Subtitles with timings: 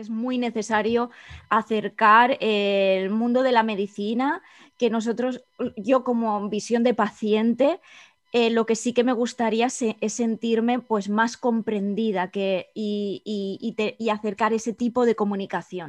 [0.00, 1.10] es muy necesario
[1.48, 4.42] acercar el mundo de la medicina,
[4.78, 5.44] que nosotros,
[5.76, 7.80] yo como visión de paciente,
[8.32, 14.52] eh, lo que sí que me gustaría es sentirme pues, más comprendida que, y acercar
[14.52, 15.88] ese tipo de comunicación.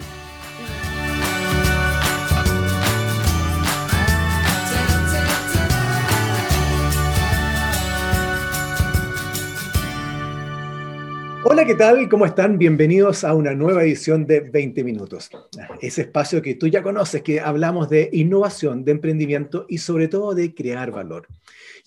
[11.43, 12.07] Hola, ¿qué tal?
[12.07, 12.59] ¿Cómo están?
[12.59, 15.31] Bienvenidos a una nueva edición de 20 Minutos.
[15.81, 20.35] Ese espacio que tú ya conoces, que hablamos de innovación, de emprendimiento y sobre todo
[20.35, 21.27] de crear valor.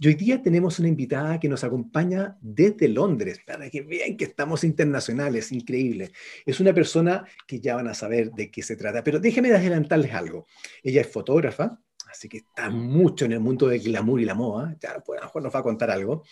[0.00, 3.38] Y hoy día tenemos una invitada que nos acompaña desde Londres.
[3.46, 6.10] Para que vean que estamos internacionales, increíble.
[6.44, 10.12] Es una persona que ya van a saber de qué se trata, pero déjenme adelantarles
[10.12, 10.46] algo.
[10.82, 11.78] Ella es fotógrafa,
[12.10, 15.22] así que está mucho en el mundo del glamour y la moda, ya pues, a
[15.22, 16.24] lo mejor nos va a contar algo,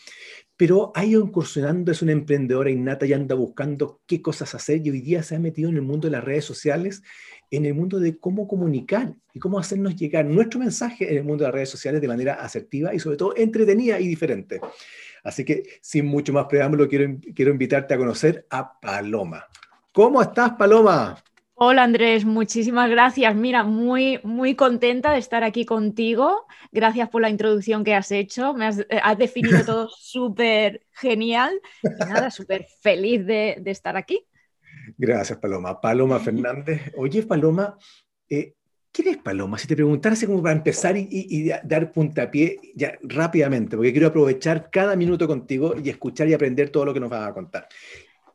[0.56, 4.91] pero ha ido incursionando, es una emprendedora innata y anda buscando qué cosas hacer y
[4.91, 7.02] hoy día se ha metido en el mundo de las redes sociales,
[7.51, 11.45] en el mundo de cómo comunicar y cómo hacernos llegar nuestro mensaje en el mundo
[11.45, 14.60] de las redes sociales de manera asertiva y sobre todo entretenida y diferente.
[15.24, 19.45] Así que sin mucho más preámbulo, quiero, quiero invitarte a conocer a Paloma.
[19.93, 21.23] ¿Cómo estás, Paloma?
[21.65, 23.37] Hola Andrés, muchísimas gracias.
[23.37, 26.45] Mira, muy, muy contenta de estar aquí contigo.
[26.73, 28.52] Gracias por la introducción que has hecho.
[28.52, 31.52] Me has, eh, definido todo súper genial.
[31.85, 34.27] Y nada, súper feliz de, estar aquí.
[34.99, 35.80] Gracias, Paloma.
[35.80, 36.93] Paloma Fernández.
[36.96, 37.79] Oye, Paloma,
[38.29, 38.55] eh,
[38.90, 39.57] ¿quién es Paloma?
[39.57, 44.09] Si te preguntara así como para empezar y, y, dar puntapié ya rápidamente, porque quiero
[44.09, 47.68] aprovechar cada minuto contigo y escuchar y aprender todo lo que nos vas a contar.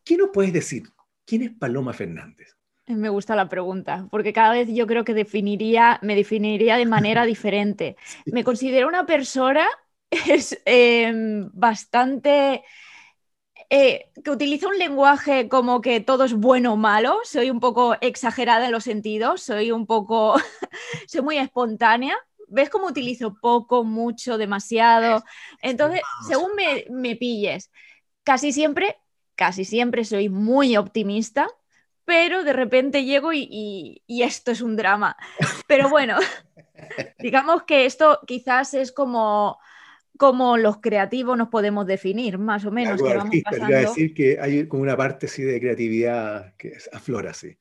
[0.05, 0.83] ¿Qué nos puedes decir?
[1.25, 2.56] ¿Quién es Paloma Fernández?
[2.87, 7.25] Me gusta la pregunta, porque cada vez yo creo que definiría, me definiría de manera
[7.25, 7.97] diferente.
[8.25, 9.67] Me considero una persona
[10.09, 12.63] es, em, bastante
[13.69, 17.19] eh, que utiliza un lenguaje como que todo es bueno o malo.
[17.25, 20.35] Soy un poco exagerada en los sentidos, soy un poco,
[21.07, 22.15] soy muy espontánea.
[22.47, 25.25] ¿Ves cómo utilizo poco, mucho, demasiado?
[25.61, 27.69] Entonces, según me, me pilles,
[28.23, 28.95] casi siempre,
[29.35, 31.49] casi siempre soy muy optimista
[32.07, 35.17] pero de repente llego y, esto es un drama.
[35.67, 36.17] Pero bueno,
[37.19, 39.59] digamos que esto quizás es como,
[40.15, 43.03] como los creativos nos podemos definir, más o menos.
[43.03, 43.75] que vamos pasando.
[43.75, 47.57] decir que hay como una parte así de creatividad que aflora, sí.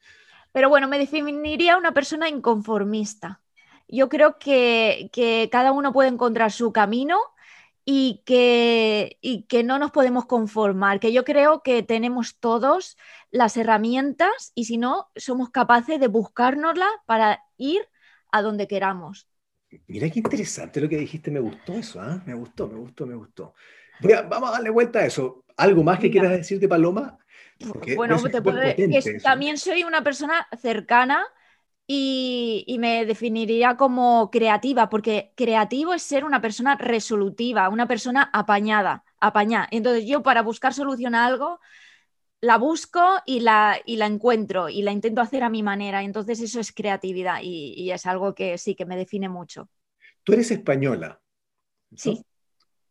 [0.52, 3.40] Pero bueno, me definiría una persona inconformista.
[3.88, 7.18] Yo creo que, que cada uno puede encontrar su camino
[7.88, 12.96] y que, y que no nos podemos conformar, que yo creo que tenemos todos
[13.30, 17.82] las herramientas y si no, somos capaces de buscárnoslas para ir
[18.32, 19.28] a donde queramos.
[19.86, 22.20] Mira qué interesante lo que dijiste, me gustó eso, ¿ah?
[22.26, 23.54] me gustó, me gustó, me gustó.
[24.28, 25.44] vamos a darle vuelta a eso.
[25.56, 27.18] ¿Algo más que quieras decir de Paloma?
[27.94, 31.24] bueno, te puedo, que también soy una persona cercana
[31.86, 39.04] y, me definiría como creativa, porque creativo es ser una persona resolutiva, una persona apañada,
[39.20, 39.68] apañada.
[39.70, 41.60] Entonces yo para buscar solución a algo,
[42.40, 46.02] la busco y la, y la encuentro y la intento hacer a mi manera.
[46.02, 49.68] Entonces eso es creatividad y, es algo que sí, que me define mucho.
[50.24, 51.20] Tú eres española.
[51.94, 52.24] Sí.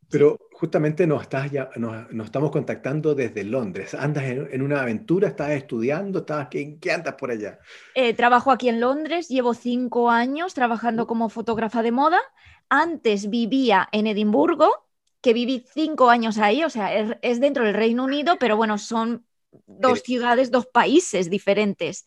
[0.10, 3.94] Pero justamente nos, estás ya, nos, estamos contactando desde Londres.
[3.94, 5.30] ¿Andas en, una aventura?
[5.30, 6.20] ¿Estás estudiando?
[6.20, 7.60] ¿Estás, qué, qué andas por allá?
[7.96, 12.22] Eh, trabajo aquí en Londres, llevo cinco años trabajando como fotógrafa de moda.
[12.70, 14.86] Antes vivía en Edimburgo,
[15.26, 19.26] que viví cinco años ahí, o sea, es, dentro del Reino Unido, pero bueno, son
[19.66, 22.06] dos ciudades, dos países diferentes.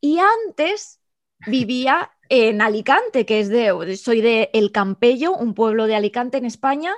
[0.00, 0.97] Y antes
[1.46, 6.44] vivía en Alicante, que es de, soy de El Campello, un pueblo de Alicante en
[6.44, 6.92] España,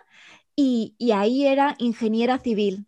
[0.56, 2.86] y, ahí era ingeniera civil.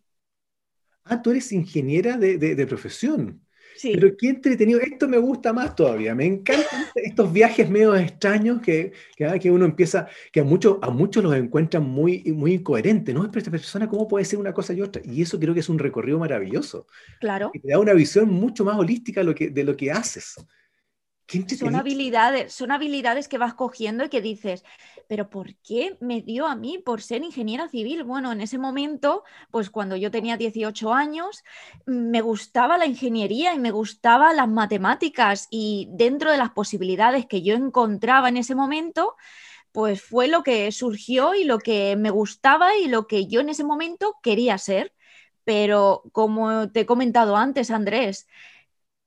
[1.04, 3.40] Ah, tú eres ingeniera de, profesión.
[3.76, 3.92] Sí.
[3.94, 8.92] Pero qué entretenido, esto me gusta más todavía, me encantan estos viajes medio extraños que,
[9.16, 13.22] que, que, uno empieza, que a muchos, a muchos los encuentran muy, muy incoherentes, ¿no?
[13.22, 15.02] Pero esta persona, ¿cómo puede ser una cosa y otra?
[15.04, 16.86] Y eso creo que es un recorrido maravilloso.
[17.18, 17.50] Claro.
[17.54, 20.36] Y te da una visión mucho más holística lo que, de lo que haces.
[21.58, 24.64] Son habilidades, son habilidades que vas cogiendo y que dices,
[25.08, 28.04] pero ¿por qué me dio a mí por ser ingeniera civil?
[28.04, 31.42] Bueno, en ese momento, pues cuando yo tenía 18 años,
[31.86, 37.42] me gustaba la ingeniería y me gustaban las matemáticas y dentro de las posibilidades que
[37.42, 39.16] yo encontraba en ese momento,
[39.72, 43.48] pues fue lo que surgió y lo que me gustaba y lo que yo en
[43.48, 44.94] ese momento quería ser.
[45.44, 48.28] Pero como te he comentado antes, Andrés,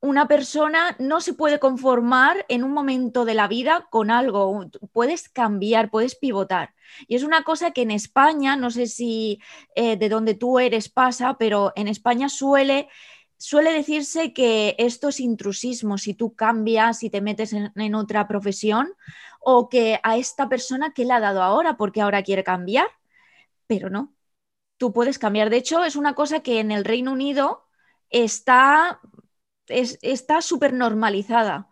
[0.05, 5.29] una persona no se puede conformar en un momento de la vida con algo, puedes
[5.29, 6.73] cambiar, puedes pivotar.
[7.07, 9.41] Y es una cosa que en España, no sé si
[9.75, 12.87] eh, de donde tú eres pasa, pero en España suele
[13.37, 18.93] suele decirse que esto es intrusismo si tú cambias y te metes en, otra profesión
[19.41, 22.87] o que a esta persona que le ha dado ahora porque ahora quiere cambiar,
[23.67, 24.13] pero no,
[24.77, 25.49] tú puedes cambiar.
[25.49, 27.65] De hecho, es una cosa que en el Reino Unido
[28.09, 29.01] está
[29.67, 31.69] está súper normalizada.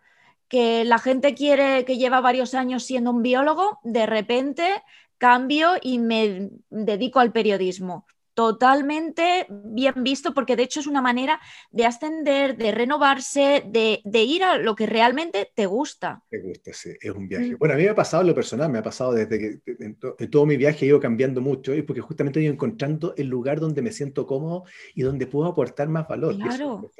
[0.48, 4.82] Que la gente quiere que lleva varios años siendo un biólogo, de repente
[5.18, 11.40] cambio y me dedico al periodismo totalmente bien visto porque de hecho es una manera
[11.70, 16.22] de ascender, de renovarse, de, ir a lo que realmente te gusta.
[16.28, 17.54] Te gusta, sí, es un viaje.
[17.54, 19.96] Bueno, a mí me ha pasado en lo personal, me ha pasado desde que en,
[20.30, 23.60] todo mi viaje he ido cambiando mucho y porque justamente he ido encontrando el lugar
[23.60, 24.64] donde me siento cómodo
[24.94, 26.36] y donde puedo aportar más valor.
[26.36, 26.90] Claro.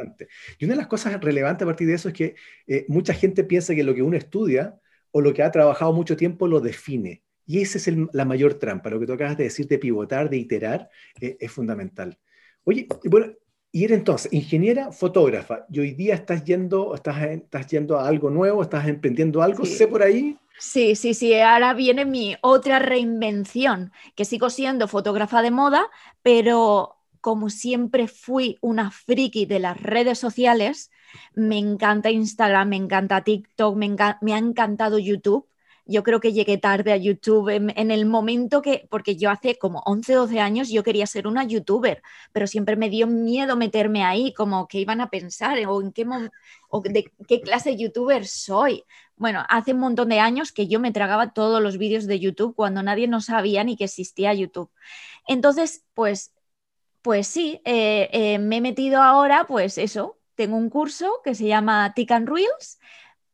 [0.59, 2.37] Y una de las cosas relevantes a partir de eso es que
[2.67, 4.79] eh, mucha gente piensa que lo que uno estudia
[5.11, 7.24] o lo que ha trabajado mucho tiempo lo define.
[7.47, 10.39] Y esa es la mayor trampa, lo que tú acabas de decir de pivotar, de
[10.39, 10.89] iterar,
[11.21, 12.19] eh, es fundamental.
[12.65, 13.33] Oye, bueno,
[13.71, 18.31] y era entonces ingeniera fotógrafa, y hoy día estás yendo, estás, estás yendo a algo
[18.31, 20.39] nuevo, estás emprendiendo algo, sé por ahí.
[20.59, 25.89] Sí, sí, sí, ahora viene mi otra reinvención, que sigo siendo fotógrafa de moda,
[26.23, 30.91] pero como siempre fui una friki de las redes sociales,
[31.35, 35.49] me encanta Instagram, me encanta TikTok, me, me ha encantado YouTube
[35.87, 39.83] yo creo que llegué tarde a YouTube en, el momento que, porque yo hace como
[39.85, 42.03] 11, 12 años yo quería ser una youtuber,
[42.33, 46.07] pero siempre me dio miedo meterme ahí, como que iban a pensar o en qué,
[46.69, 48.85] o de qué clase de youtuber soy.
[49.17, 52.55] Bueno, hace un montón de años que yo me tragaba todos los vídeos de YouTube
[52.57, 54.71] cuando nadie no sabía ni que existía YouTube.
[55.29, 56.33] Entonces, pues,
[57.03, 61.47] pues sí, eh, eh, me he metido ahora, pues eso, tengo un curso que se
[61.47, 62.79] llama Tick and Reels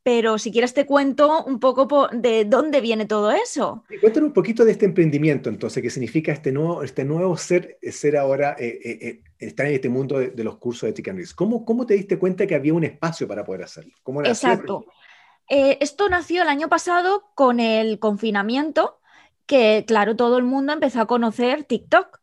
[0.02, 3.85] pero si quieres te cuento un poco de dónde viene todo eso.
[4.00, 8.17] Cuéntanos un poquito de este emprendimiento, entonces, qué significa este nuevo, este nuevo ser, ser
[8.17, 11.85] ahora, eh, eh, eh, estar en este mundo de, los cursos de Tick ¿Cómo, ¿Cómo
[11.85, 13.93] te diste cuenta que había un espacio para poder hacerlo?
[14.02, 14.87] ¿Cómo Exacto.
[15.49, 19.00] esto nació el año pasado con el confinamiento,
[19.44, 22.20] que claro, todo el mundo empezó a conocer TikTok.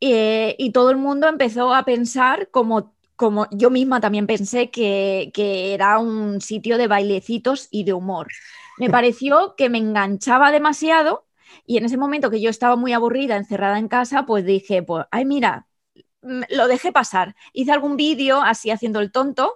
[0.00, 5.30] y todo el mundo empezó a pensar como como yo misma también pensé que,
[5.74, 8.28] era un sitio de bailecitos y de humor.
[8.78, 11.26] Me pareció que me enganchaba demasiado
[11.66, 15.04] y en ese momento que yo estaba muy aburrida, encerrada en casa, pues dije, pues,
[15.10, 15.66] ay, mira,
[16.22, 17.34] lo dejé pasar.
[17.52, 19.52] Hice algún vídeo así haciendo el tonto,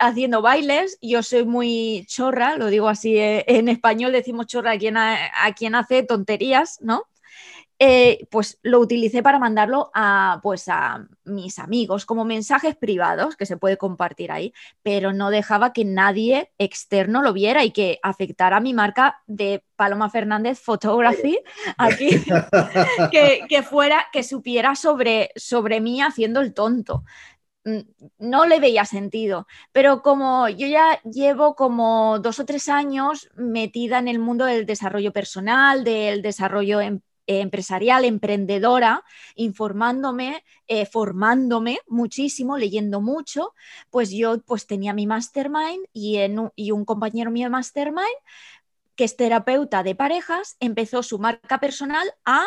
[0.00, 0.96] haciendo bailes.
[1.02, 5.18] Yo soy muy chorra, lo digo así eh, en español, decimos chorra a quien, a
[5.54, 7.02] quien hace tonterías, ¿no?
[7.84, 13.44] Eh, pues lo utilicé para mandarlo a, pues a mis amigos como mensajes privados que
[13.44, 18.58] se puede compartir ahí, pero no dejaba que nadie externo lo viera y que afectara
[18.58, 21.40] a mi marca de Paloma Fernández Photography
[21.76, 22.10] aquí,
[23.48, 27.02] que, fuera, que supiera sobre, sobre mí haciendo el tonto
[27.64, 27.80] mm,
[28.18, 29.48] no le veía sentido.
[29.72, 34.66] Pero como yo ya llevo como dos o tres años metida en el mundo del
[34.66, 36.80] desarrollo personal, del desarrollo
[37.26, 39.04] en empresarial, emprendedora,
[39.34, 43.54] informándome, eh, formándome muchísimo, leyendo mucho,
[43.90, 48.06] pues yo pues tenía mi mastermind y, en y un compañero mío de mastermind,
[48.96, 52.46] que es terapeuta de parejas, empezó su marca personal a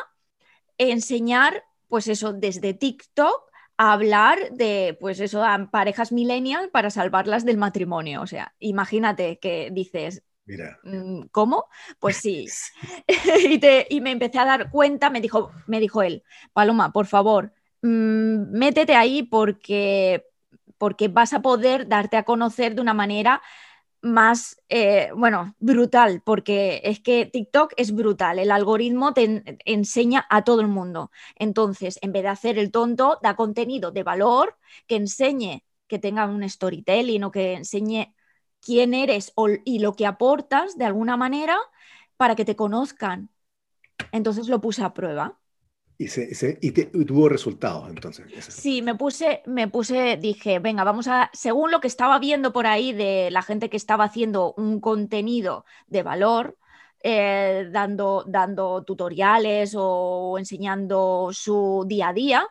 [0.77, 7.45] enseñar, pues eso, desde TikTok a hablar de, pues eso, a parejas millennial para salvarlas
[7.45, 8.21] del matrimonio.
[8.21, 10.79] O sea, imagínate que dices, Mira.
[10.83, 11.65] Mm, ¿Cómo?
[11.99, 12.47] Pues sí.
[13.89, 16.23] y, me empecé a dar cuenta, me dijo, me dijo él,
[16.53, 20.25] Paloma, por favor, mm, métete ahí porque,
[20.77, 23.41] porque vas a poder darte a conocer de una manera
[24.01, 30.43] más, eh, bueno, brutal, porque es que TikTok es brutal, el algoritmo te enseña a
[30.43, 31.11] todo el mundo.
[31.37, 36.25] Entonces, en vez de hacer el tonto, da contenido de valor que enseñe, que tenga
[36.27, 38.14] un storytelling o que enseñe
[38.65, 41.57] quién eres y lo que aportas de alguna manera
[42.17, 43.29] para que te conozcan.
[44.11, 45.39] Entonces lo puse a prueba.
[45.97, 46.71] Y,
[47.05, 48.25] tuvo resultados entonces.
[48.49, 52.67] Sí, me puse, me puse, dije, venga, vamos a, según lo que estaba viendo por
[52.67, 56.57] ahí de la gente que estaba haciendo un contenido de valor,
[57.01, 62.47] eh, dando, dando tutoriales o enseñando su día a día,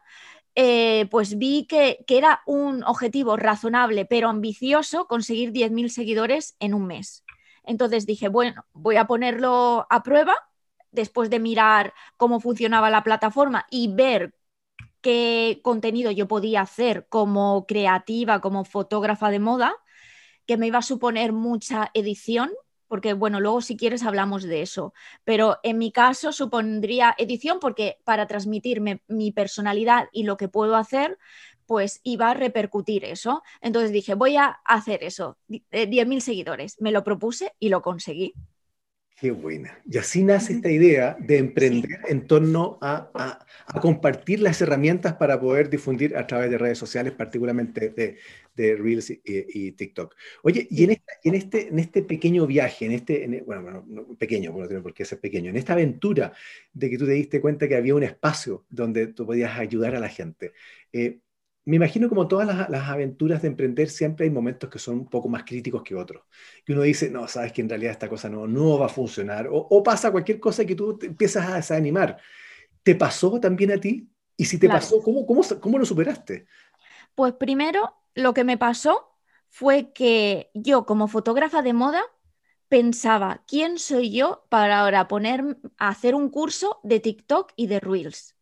[0.55, 6.87] eh, pues vi que, era un objetivo razonable pero ambicioso conseguir 10.000 seguidores en un
[6.87, 7.25] mes.
[7.65, 10.37] Entonces dije, bueno, voy a ponerlo a prueba
[10.93, 14.35] después de mirar cómo funcionaba la plataforma y ver
[15.01, 19.75] qué contenido yo podía hacer como creativa, como fotógrafa de moda,
[20.47, 22.51] que me iba a suponer mucha edición
[22.89, 24.93] porque bueno, luego si quieres hablamos de eso,
[25.25, 30.77] pero en mi caso supondría edición porque para transmitirme mi personalidad y lo que puedo
[30.77, 31.19] hacer,
[31.67, 33.43] pues iba a repercutir eso.
[33.61, 36.77] Entonces dije, voy a hacer eso, 10.000 seguidores.
[36.81, 38.35] Me lo propuse y lo conseguí.
[39.17, 39.81] Qué buena.
[39.89, 43.39] Y así nace esta idea de emprender en torno a,
[43.81, 49.73] compartir las herramientas para poder difundir a través de redes sociales, particularmente de, Reels y,
[49.73, 50.17] TikTok.
[50.43, 50.91] Oye, y en,
[51.35, 53.87] este, en este pequeño viaje, en este, bueno,
[54.19, 56.33] pequeño, bueno, no tiene por qué ser pequeño, en esta aventura
[56.73, 60.01] de que tú te diste cuenta que había un espacio donde tú podías ayudar a
[60.01, 60.53] la gente,
[60.93, 61.21] eh,
[61.67, 65.29] me imagino como todas las, aventuras de emprender, siempre hay momentos que son un poco
[65.29, 66.25] más críticos que otros.
[66.65, 69.49] Que uno dice, no, sabes que en realidad esta cosa no, no va a funcionar.
[69.51, 72.19] O, pasa cualquier cosa que tú empiezas a desanimar.
[72.83, 74.11] ¿Te pasó también a ti?
[74.37, 76.47] Y si te pasó, ¿cómo, cómo, cómo lo superaste?
[77.15, 79.17] Pues primero, lo que me pasó
[79.49, 82.03] fue que yo como fotógrafa de moda
[82.69, 87.81] pensaba, ¿quién soy yo para ahora poner a hacer un curso de TikTok y de
[87.81, 88.37] Reels?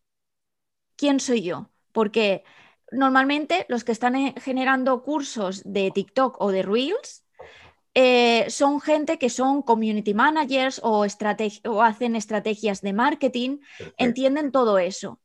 [0.95, 1.69] ¿Quién soy yo?
[1.91, 2.43] Porque
[2.93, 7.23] normalmente los que están eh, generando cursos de TikTok o de Reels
[7.95, 11.05] eh, son gente que son community managers o,
[11.65, 13.59] o hacen estrategias de marketing,
[13.97, 15.19] entienden todo eso.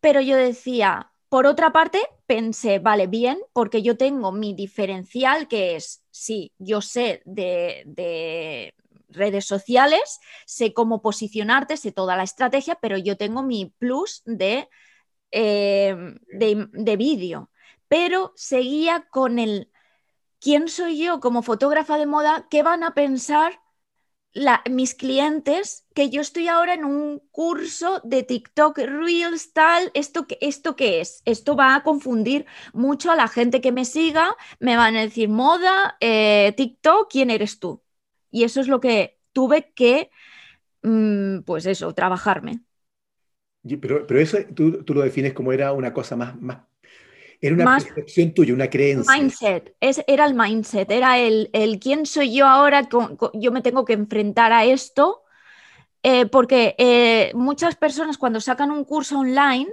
[0.00, 5.76] Pero yo decía, por otra parte, pensé, vale, bien, porque yo tengo mi diferencial que
[5.76, 8.74] es, sí, yo sé de, de
[9.08, 14.68] redes sociales, sé cómo posicionarte, sé toda la estrategia, pero yo tengo mi plus de
[15.30, 17.50] Em, de, vídeo,
[17.88, 19.70] pero seguía con el
[20.40, 23.60] quién soy yo como fotógrafa de moda, qué van a pensar
[24.70, 30.76] mis clientes que yo estoy ahora en un curso de TikTok Reels tal, ¿esto, ¿esto
[30.76, 31.22] qué es?
[31.24, 35.28] Esto va a confundir mucho a la gente que me siga, me van a decir
[35.28, 37.82] moda, eh, TikTok, ¿quién eres tú?
[38.30, 40.10] Y eso es lo que tuve que,
[40.82, 42.65] mm, pues eso, trabajarme.
[43.80, 46.58] Pero, pero eso tú, tú, lo defines como era una cosa más, más
[47.40, 49.12] era una percepción tuya, una creencia.
[49.14, 52.88] Mindset, es, era el mindset, era el, el quién soy yo ahora,
[53.34, 55.22] yo me tengo que enfrentar a esto,
[56.02, 59.68] eh, porque eh, muchas personas cuando sacan un curso online,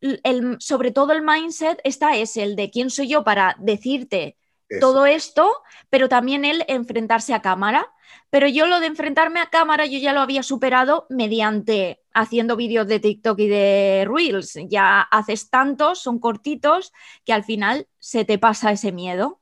[0.00, 4.36] el, sobre todo el mindset está es el de quién soy yo para decirte
[4.80, 7.86] todo esto, pero también el enfrentarse a cámara.
[8.30, 12.86] Pero yo lo de enfrentarme a cámara, yo ya lo había superado mediante haciendo vídeos
[12.86, 14.58] de TikTok y de Reels.
[14.68, 16.92] Ya haces tantos, son cortitos,
[17.24, 19.40] que al final se te pasa ese miedo.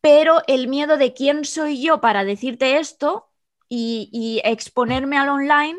[0.00, 3.28] Pero el miedo de quién soy yo para decirte esto
[3.68, 5.78] y, exponerme al online,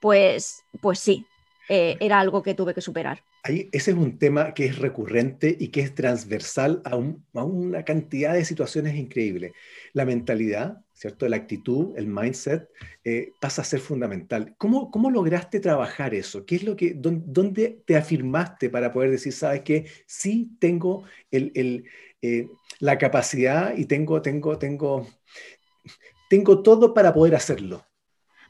[0.00, 1.26] pues, pues sí,
[1.68, 3.22] eh, era algo que tuve que superar.
[3.42, 7.84] Ahí, ese es un tema que es recurrente y que es transversal a, a una
[7.84, 9.52] cantidad de situaciones increíbles.
[9.92, 11.28] La mentalidad, ¿cierto?
[11.28, 12.68] La actitud, el mindset,
[13.04, 14.54] eh, pasa a ser fundamental.
[14.58, 16.44] ¿Cómo, ¿Cómo, lograste trabajar eso?
[16.44, 21.52] ¿Qué es lo que, dónde, te afirmaste para poder decir, sabes que sí tengo el,
[21.54, 21.84] el,
[22.20, 22.48] eh,
[22.80, 25.06] la capacidad y tengo, tengo, tengo,
[26.28, 27.87] tengo todo para poder hacerlo?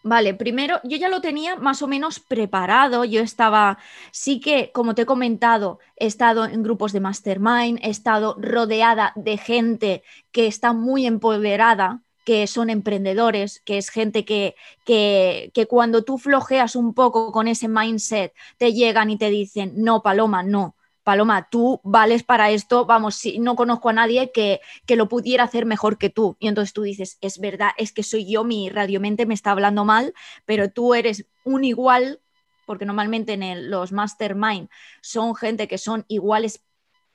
[0.03, 3.79] Vale, primero yo ya lo tenía más o menos preparado, yo estaba,
[4.13, 9.13] sí que, como te he comentado, he estado en grupos de mastermind, he estado rodeada
[9.17, 15.67] de gente que está muy empoderada, que son emprendedores, que es gente que, que, que,
[15.67, 20.43] cuando tú flojeas un poco con ese mindset, te llegan y te dicen, no, Paloma,
[20.43, 20.77] no.
[21.09, 25.45] Paloma, tú vales para esto, vamos, si no conozco a nadie que, que, lo pudiera
[25.45, 26.37] hacer mejor que tú.
[26.39, 29.87] Y entonces tú dices, es verdad, es que soy yo, mi radiomente me está hablando
[29.87, 30.13] mal,
[30.45, 32.21] pero tú eres un igual,
[32.67, 34.69] porque normalmente en los mastermind
[35.01, 36.61] son gente que son iguales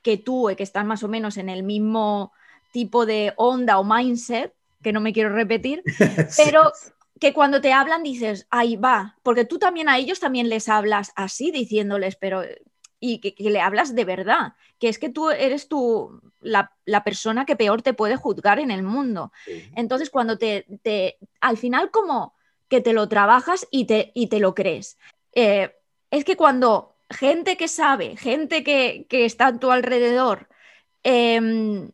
[0.02, 2.34] que tú y que están más o menos en el mismo
[2.72, 5.84] tipo de onda o mindset, que no me quiero repetir,
[6.36, 6.72] pero
[7.20, 11.12] que cuando te hablan dices, ahí va, porque tú también a ellos también les hablas
[11.16, 12.42] así, diciéndoles, pero
[13.06, 16.72] y que, le hablas de verdad, que es que tú eres tú la,
[17.04, 19.34] persona que peor te puede juzgar en el mundo.
[19.76, 22.34] Entonces, cuando te, te, al final como
[22.70, 24.98] que te lo trabajas y te, y te lo crees.
[25.34, 25.76] Eh,
[26.12, 30.48] es que cuando gente que sabe, gente que, está a tu alrededor,
[31.04, 31.92] em,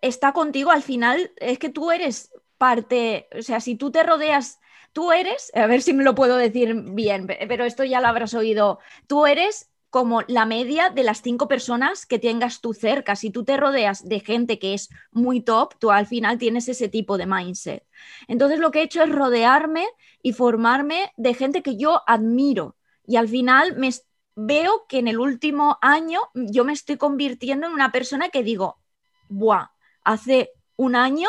[0.00, 4.60] está contigo, al final es que tú eres parte, o sea, si tú te rodeas,
[4.92, 8.32] tú eres, a ver si me lo puedo decir bien, pero esto ya lo habrás
[8.34, 8.78] oído,
[9.08, 13.14] tú eres como la media de las cinco personas que tengas tú cerca.
[13.14, 16.88] Si tú te rodeas de gente que es muy top, tú al final tienes ese
[16.88, 17.86] tipo de mindset.
[18.26, 19.86] Entonces lo que he hecho es rodearme
[20.20, 22.74] y formarme de gente que yo admiro.
[23.06, 23.90] Y al final me
[24.34, 28.82] veo que en el último año yo me estoy convirtiendo en una persona que digo,
[29.28, 29.68] buah,
[30.02, 31.28] hace un año,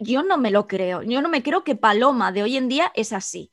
[0.00, 2.92] yo no me lo creo, yo no me creo que Paloma de hoy en día
[2.94, 3.50] es así.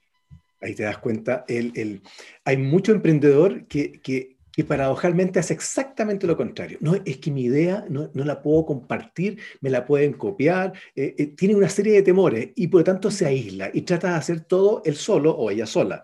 [0.65, 2.01] Ahí te das cuenta, el,
[2.43, 6.77] hay mucho emprendedor que, que paradojalmente hace exactamente lo contrario.
[6.81, 11.27] No, es que mi idea no, la puedo compartir, me la pueden copiar, eh, eh,
[11.27, 14.41] tiene una serie de temores y por lo tanto se aísla y trata de hacer
[14.41, 16.03] todo él solo o ella sola.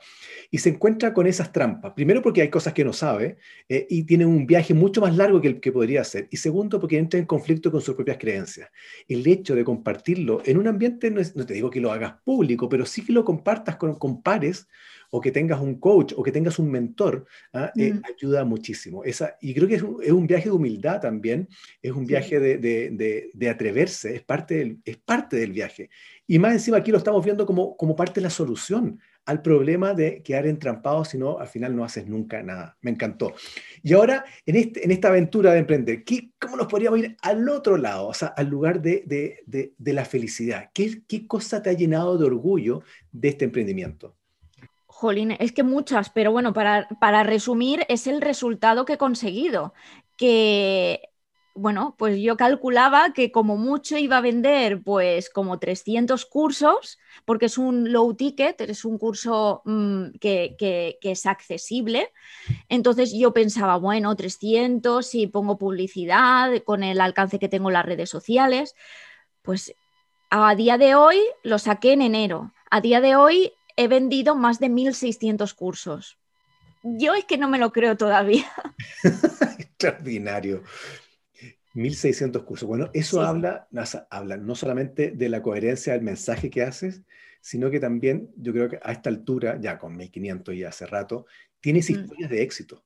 [0.49, 1.93] Y se encuentra con esas trampas.
[1.93, 3.37] Primero porque hay cosas que no sabe
[3.69, 6.27] eh, y tiene un viaje mucho más largo que el que podría hacer.
[6.29, 8.69] Y segundo porque entra en conflicto con sus propias creencias.
[9.07, 12.67] El hecho de compartirlo en un ambiente, no, no te digo que lo hagas público,
[12.67, 14.67] pero sí que lo compartas con, con pares
[15.11, 17.71] o que tengas un coach o que tengas un mentor, ¿ah?
[17.75, 18.01] eh, mm.
[18.15, 19.03] ayuda muchísimo.
[19.03, 21.47] Esa, y creo que es un, viaje de humildad también,
[21.81, 25.89] es un viaje de, atreverse, es parte, del, es parte del viaje.
[26.25, 29.93] Y más encima aquí lo estamos viendo como, como parte de la solución al problema
[29.93, 32.77] de quedar entrampado si no, al final no haces nunca nada.
[32.81, 33.33] Me encantó.
[33.83, 37.47] Y ahora, en, este, en esta aventura de emprender, ¿qué, ¿cómo nos podríamos ir al
[37.49, 40.69] otro lado, o sea, al lugar de, de, de la felicidad?
[40.73, 44.15] ¿Qué, ¿Qué cosa te ha llenado de orgullo de este emprendimiento?
[45.39, 49.73] Es que muchas, pero bueno, para, para resumir, es el resultado que he conseguido.
[50.15, 51.09] Que,
[51.55, 57.47] bueno, pues yo calculaba que como mucho iba a vender pues como 300 cursos, porque
[57.47, 62.11] es un low ticket, es un curso mm, que, que, es accesible.
[62.69, 67.85] Entonces yo pensaba, bueno, 300 si pongo publicidad con el alcance que tengo en las
[67.85, 68.75] redes sociales.
[69.41, 69.73] Pues
[70.29, 72.53] a día de hoy lo saqué en enero.
[72.69, 76.17] A día de hoy he vendido más de 1.600 cursos.
[76.83, 78.45] Yo es que no me lo creo todavía.
[79.59, 80.63] Extraordinario.
[81.75, 82.67] 1.600 cursos.
[82.67, 83.67] Bueno, eso habla,
[84.09, 87.01] habla no solamente de la coherencia del mensaje que haces,
[87.39, 91.25] sino que también yo creo que a esta altura, ya con 1.500 y hace rato,
[91.59, 91.93] tienes mm.
[91.93, 92.83] historias de éxito.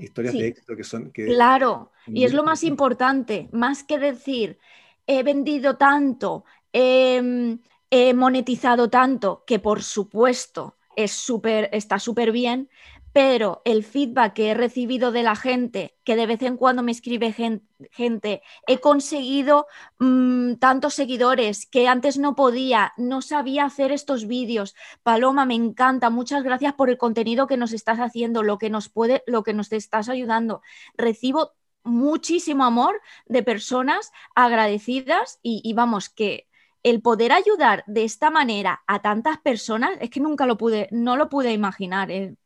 [0.00, 1.10] Historias de éxito que son...
[1.10, 4.58] claro, y es lo más importante, más que decir,
[5.06, 7.56] he vendido tanto, eh,
[7.96, 12.68] he monetizado tanto que por supuesto es super, está súper bien,
[13.16, 16.92] pero el feedback que he recibido de la gente, que de vez en cuando me
[16.92, 19.66] escribe gente, he conseguido
[19.98, 24.74] mm, tantos seguidores que antes no podía, no sabía hacer estos vídeos.
[25.02, 28.90] Paloma, me encanta, muchas gracias por el contenido que nos estás haciendo, lo que nos
[28.90, 30.60] puede, lo que nos estás ayudando.
[30.98, 31.52] Recibo
[31.84, 36.48] muchísimo amor de personas agradecidas y vamos, que
[36.86, 41.16] el poder ayudar de esta manera a tantas personas es que nunca lo pude, no
[41.16, 42.12] lo pude imaginar.
[42.12, 42.36] Es,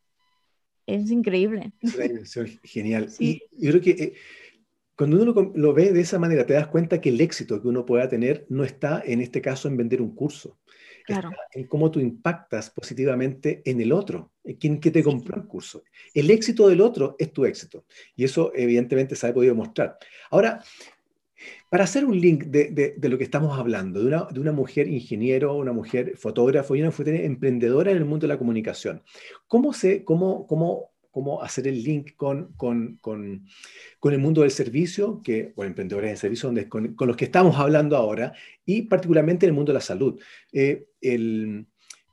[1.10, 1.72] increíble.
[1.82, 3.10] Es una dimensión genial.
[3.18, 4.14] Y yo creo que eh,
[4.96, 7.84] cuando uno lo, ve de esa manera, te das cuenta que el éxito que uno
[7.84, 10.58] pueda tener no está, en este caso, en vender un curso.
[11.04, 11.30] Claro.
[11.52, 15.82] en cómo tú impactas positivamente en el otro, en quien que te compró el curso.
[16.14, 17.84] El éxito del otro es tu éxito.
[18.14, 19.98] Y eso, evidentemente, se ha podido mostrar.
[20.30, 20.62] Ahora,
[21.70, 26.16] para hacer un link de, lo que estamos hablando, de una, mujer ingeniero, una mujer
[26.16, 29.02] fotógrafo y una mujer emprendedora en el mundo de la comunicación,
[29.46, 32.98] ¿cómo, se, cómo, cómo, cómo hacer el link con, con,
[34.02, 37.96] el mundo del servicio, que, o emprendedores de servicio, donde, con, los que estamos hablando
[37.96, 38.32] ahora,
[38.66, 40.20] y particularmente en el mundo de la salud?
[40.52, 41.66] Eh, el,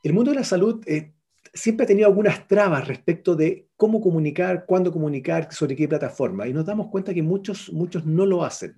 [0.03, 1.13] mundo de la salud eh,
[1.57, 6.53] siempre ha tenido algunas trabas respecto de cómo comunicar, cuándo comunicar, sobre qué plataforma, y
[6.53, 8.75] nos damos cuenta que muchos, muchos no lo hacen.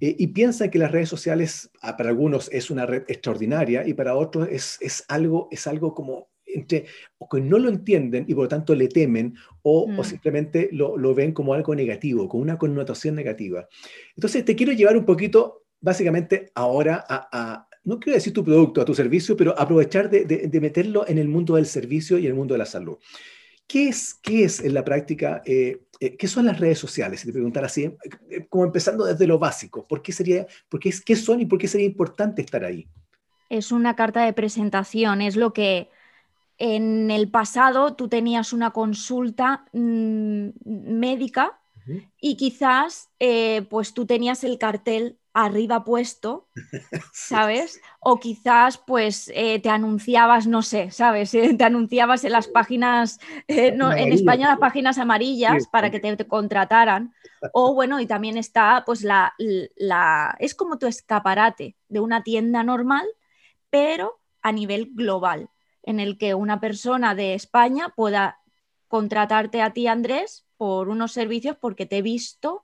[0.00, 3.94] Eh, y piensan que las redes sociales, ah, para algunos es una red extraordinaria y
[3.94, 6.86] para otros es, es algo, es algo como entre,
[7.18, 10.04] o que no lo entienden y por lo tanto le temen o, o mm.
[10.04, 13.68] simplemente lo, lo, ven como algo negativo, con una connotación negativa.
[14.16, 18.80] Entonces te quiero llevar un poquito, básicamente, ahora a, a no quiero decir tu producto,
[18.80, 22.22] a tu servicio, pero aprovechar de, de, de, meterlo en el mundo del servicio y
[22.22, 22.98] en el mundo de la salud.
[23.66, 27.20] ¿Qué es, qué es en la práctica, eh, eh, qué son las redes sociales?
[27.20, 27.84] Si te preguntara así,
[28.30, 31.58] eh, como empezando desde lo básico, ¿por qué, sería, por qué, qué son y por
[31.58, 32.86] qué sería importante estar ahí?
[33.48, 35.88] Es una carta de presentación, es lo que
[36.58, 41.58] en el pasado tú tenías una consulta mm, médica
[42.18, 43.10] y quizás
[43.68, 46.48] pues tú tenías el cartel arriba puesto,
[47.12, 47.80] ¿sabes?
[48.00, 51.34] O quizás pues eh, te anunciabas, no sé, ¿sabes?
[51.34, 53.18] Eh, te anunciabas en las páginas,
[53.48, 57.12] eh, en España las páginas amarillas para que te, contrataran.
[57.52, 59.34] O bueno, y también está pues la,
[59.76, 63.06] la, es como tu escaparate de una tienda normal,
[63.68, 65.50] pero a nivel global,
[65.82, 68.38] en el que una persona de España pueda
[68.86, 72.63] contratarte a ti, Andrés, por unos servicios porque te he visto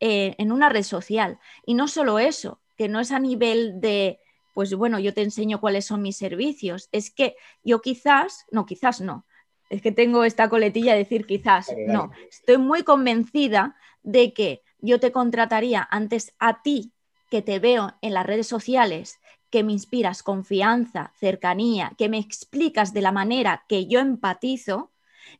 [0.00, 1.38] eh, en una red social.
[1.66, 4.20] Y no solo eso, que no es a nivel de,
[4.54, 9.00] pues bueno, yo te enseño cuáles son mis servicios, es que yo quizás, no, quizás
[9.00, 9.26] no,
[9.70, 15.00] es que tengo esta coletilla de decir quizás, no, estoy muy convencida de que yo
[15.00, 16.92] te contrataría antes a ti
[17.30, 22.92] que te veo en las redes sociales, que me inspiras confianza, cercanía, que me explicas
[22.92, 24.90] de la manera que yo empatizo,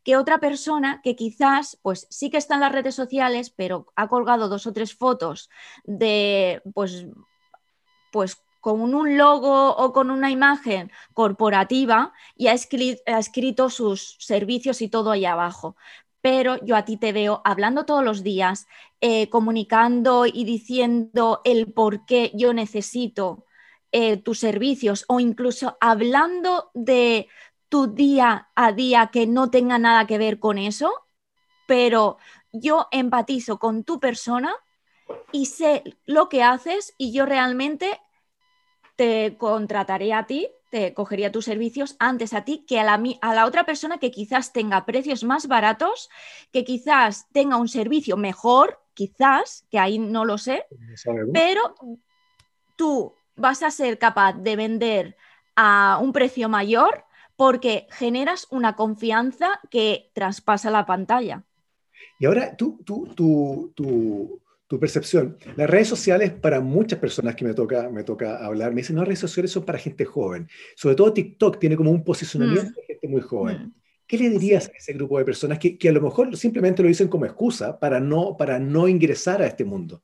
[0.05, 4.09] que otra persona que quizás, pues sí que está en las redes sociales, pero ha
[4.09, 5.51] colgado dos o tres fotos
[5.85, 7.07] de, pues,
[8.13, 14.17] pues con un logo o con una imagen corporativa y ha escrito, ha escrito sus
[14.19, 15.77] servicios y todo ahí abajo.
[16.21, 18.67] Pero yo a ti te veo hablando todos los días,
[19.01, 23.45] eh, comunicando y diciendo el por qué yo necesito
[23.93, 27.29] eh, tus servicios o incluso hablando de
[27.69, 30.93] tu día a día que no tenga nada que ver con eso,
[31.67, 32.19] pero
[32.53, 34.55] yo empatizo con tu persona
[35.33, 38.01] y sé lo que haces y yo realmente
[38.97, 43.35] te contrataré a ti te cogería tus servicios antes a ti que a la, a
[43.35, 46.11] la otra persona que quizás tenga precios más baratos,
[46.53, 50.67] que quizás tenga un servicio mejor, quizás, que ahí no lo sé,
[51.33, 51.75] pero
[52.77, 55.17] tú vas a ser capaz de vender
[55.57, 57.05] a un precio mayor
[57.39, 61.45] porque generas una confianza que traspasa la pantalla.
[62.19, 65.39] Y ahora tú, tú, tú, tú tu percepción.
[65.57, 69.01] Las redes sociales, para muchas personas que me toca, me toca hablar, me dicen, no,
[69.01, 70.47] las redes sociales son para gente joven.
[70.77, 72.75] Sobre todo TikTok tiene como un posicionamiento mm.
[72.75, 73.57] de gente muy joven.
[73.57, 73.75] Mm.
[74.07, 76.89] ¿Qué le dirías a ese grupo de personas que, que, a lo mejor simplemente lo
[76.89, 80.03] dicen como excusa para no, para no ingresar a este mundo?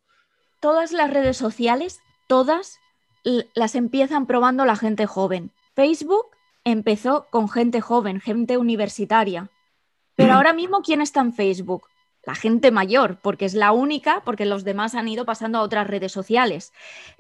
[0.61, 2.79] Todas las redes sociales, todas
[3.55, 5.51] las empiezan probando la gente joven.
[5.75, 6.34] Facebook
[6.64, 9.50] empezó con gente joven, gente universitaria.
[10.16, 11.88] Pero ahora mismo, ¿quién está en Facebook?
[12.27, 15.87] la gente mayor, porque es la única, porque los demás han ido pasando a otras
[15.87, 16.72] redes sociales.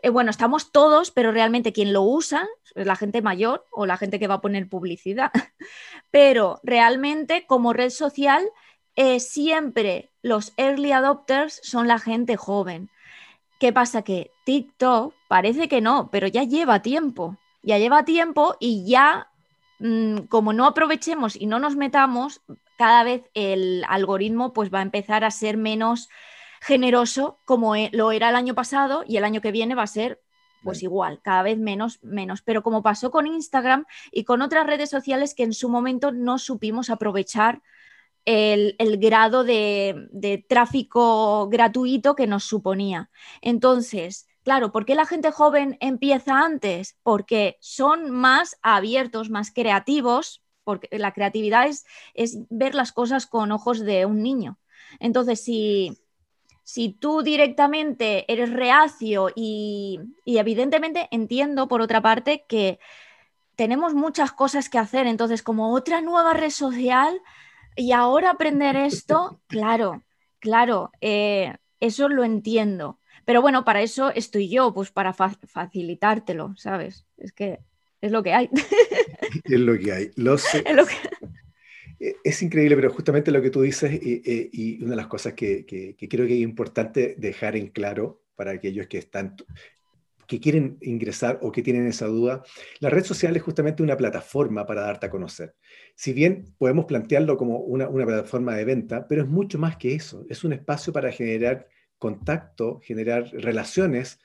[0.02, 3.96] Eh, bueno, estamos todos, pero realmente quien lo usa es la gente mayor o la
[3.96, 5.30] gente que va a poner publicidad.
[6.10, 8.48] Pero realmente como red social,
[8.96, 12.88] eh, siempre los early adopters son la gente joven.
[13.58, 14.02] ¿Qué pasa?
[14.02, 17.36] Que TikTok parece que no, pero ya lleva tiempo.
[17.62, 19.28] Ya lleva tiempo y ya
[20.28, 22.42] como no aprovechemos y no nos metamos,
[22.78, 26.08] cada vez el algoritmo pues va a empezar a ser menos
[26.62, 29.86] generoso como e, lo era el año pasado y el año que viene va a
[29.86, 30.22] ser
[30.62, 32.40] pues igual, cada vez menos, menos.
[32.40, 36.38] Pero como pasó con Instagram y con otras redes sociales que en su momento no
[36.38, 37.60] supimos aprovechar
[38.24, 43.10] el, grado de, de, tráfico gratuito que nos suponía.
[43.42, 46.96] Entonces, claro, ¿por qué la gente joven empieza antes?
[47.02, 51.68] Porque son más abiertos, más creativos, porque la creatividad
[52.14, 54.58] es, ver las cosas con ojos de un niño.
[55.00, 55.98] Entonces, si,
[56.62, 62.78] si tú directamente eres reacio y, y, evidentemente entiendo, por otra parte, que
[63.56, 67.20] tenemos muchas cosas que hacer, entonces como otra nueva red social
[67.76, 70.02] y ahora aprender esto, claro,
[70.38, 72.98] claro, eh, eso lo entiendo.
[73.24, 77.06] Pero bueno, para eso estoy yo, pues para facilitártelo, ¿sabes?
[77.16, 77.60] Es que
[78.00, 78.50] es lo que hay.
[79.44, 80.10] es lo que hay.
[81.98, 85.64] E, es, increíble, pero justamente lo que tú dices y, una de las cosas que,
[85.66, 89.36] creo que es importante dejar en claro para aquellos que están
[90.26, 92.42] que quieren ingresar o que tienen esa duda,
[92.80, 95.54] la red social es justamente una plataforma para darte a conocer.
[95.94, 99.94] Si bien podemos plantearlo como una, una plataforma de venta, pero es mucho más que
[99.94, 100.24] eso.
[100.30, 101.68] Es un espacio para generar
[102.04, 104.18] contacto, generar relaciones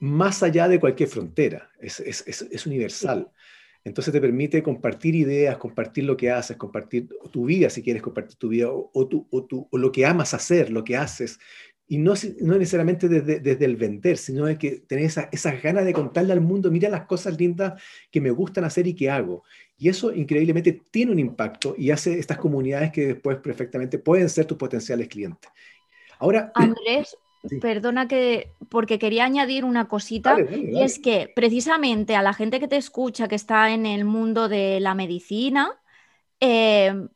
[0.00, 3.30] más allá de cualquier frontera, es, universal.
[3.84, 8.36] Entonces te permite compartir ideas, compartir lo que haces, compartir tu vida, si quieres compartir
[8.36, 11.38] tu vida, o, o, o, lo que amas hacer, lo que haces.
[11.86, 15.84] Y no, no necesariamente desde, desde, el vender, sino de que tener esas esa ganas
[15.84, 19.44] de contarle al mundo, mira las cosas lindas que me gustan hacer y que hago.
[19.78, 24.44] Y eso increíblemente tiene un impacto y hace estas comunidades que después perfectamente pueden ser
[24.44, 25.50] tus potenciales clientes.
[26.20, 27.16] Ahora, Andrés,
[27.60, 32.68] Perdona que, porque quería añadir una cosita, y es que precisamente a la gente que
[32.68, 35.80] te escucha, que está en el mundo de la medicina,
[36.38, 37.08] eh,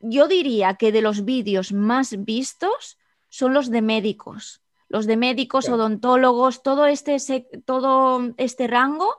[0.00, 2.98] yo diría que de los vídeos más vistos
[3.30, 7.16] son los de médicos, los de médicos, odontólogos, todo este,
[7.64, 9.16] todo este rango,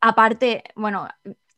[0.00, 1.06] aparte, bueno,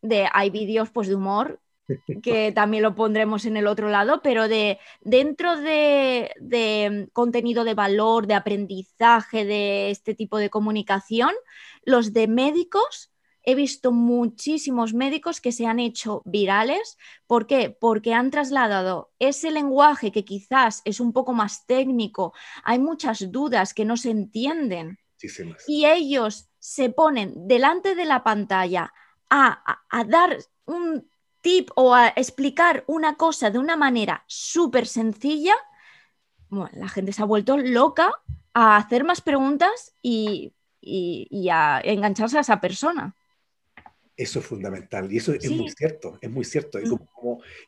[0.03, 1.59] de, hay vídeos pues de humor
[2.23, 8.27] que también lo pondremos en el otro lado, pero de dentro de, contenido de valor,
[8.27, 11.31] de aprendizaje, de este tipo de comunicación,
[11.85, 16.99] los de médicos, he visto muchísimos médicos que se han hecho virales.
[17.29, 17.71] ¿Por qué?
[17.71, 22.33] Porque han trasladado ese lenguaje que quizás es un poco más técnico,
[22.65, 24.99] hay muchas dudas que no se entienden.
[25.67, 28.93] Y ellos se ponen delante de la pantalla
[29.31, 31.09] a, a dar un
[31.47, 35.55] tip o a explicar una cosa de una manera súper sencilla,
[36.51, 38.11] la gente se ha vuelto loca
[38.53, 40.53] a hacer más preguntas y,
[41.49, 43.15] a engancharse a esa persona.
[44.17, 46.81] Eso es fundamental y eso es muy cierto, es muy cierto.
[46.81, 46.99] Y, mm.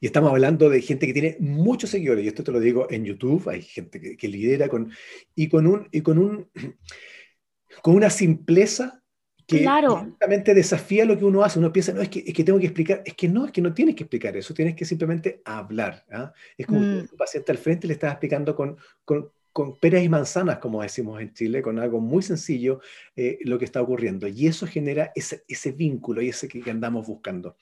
[0.01, 3.05] y, estamos hablando de gente que tiene muchos seguidores, y esto te lo digo en
[3.05, 4.91] YouTube, hay gente que, lidera con,
[5.37, 6.51] y con, un, y con, un,
[7.83, 9.05] con una simpleza
[9.49, 10.15] que claro.
[10.45, 11.59] desafía lo que uno hace.
[11.59, 13.63] Uno piensa, no, es que, es que tengo que explicar, es que no, es que
[13.63, 16.05] no tienes que explicar eso, tienes que simplemente hablar.
[16.13, 16.35] ¿ah?
[16.59, 16.99] Es como mm.
[17.11, 21.19] un paciente al frente le estás explicando con, con, con peras y manzanas, como decimos
[21.23, 22.83] en Chile, con algo muy sencillo,
[23.17, 24.29] eh, lo que está ocurriendo.
[24.29, 27.57] Y eso genera ese, ese vínculo y ese que, andamos buscando.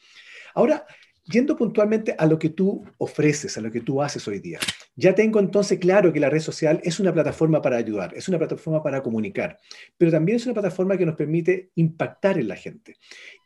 [0.55, 0.85] Ahora,
[1.31, 4.59] yendo puntualmente a lo que tú ofreces, a lo que tú haces hoy día,
[4.95, 8.39] ya tengo entonces claro que la red social es una plataforma para ayudar, es una
[8.39, 9.59] plataforma para comunicar,
[9.99, 12.97] pero también es una plataforma que nos permite impactar en la gente.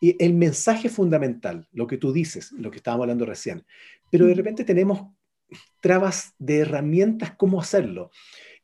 [0.01, 3.65] Y el mensaje fundamental, lo que tú dices, lo que estábamos hablando recién,
[4.11, 5.07] pero de repente tenemos
[5.81, 8.11] trabas de herramientas cómo hacerlo.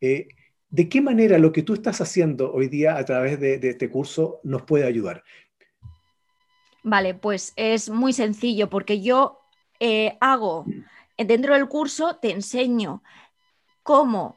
[0.00, 0.28] Eh,
[0.68, 4.40] ¿De qué manera lo que tú estás haciendo hoy día a través de, este curso
[4.42, 5.22] nos puede ayudar?
[6.88, 9.40] Vale, pues es muy sencillo porque yo
[9.80, 10.66] eh, hago,
[11.18, 13.02] dentro del curso te enseño
[13.82, 14.36] cómo,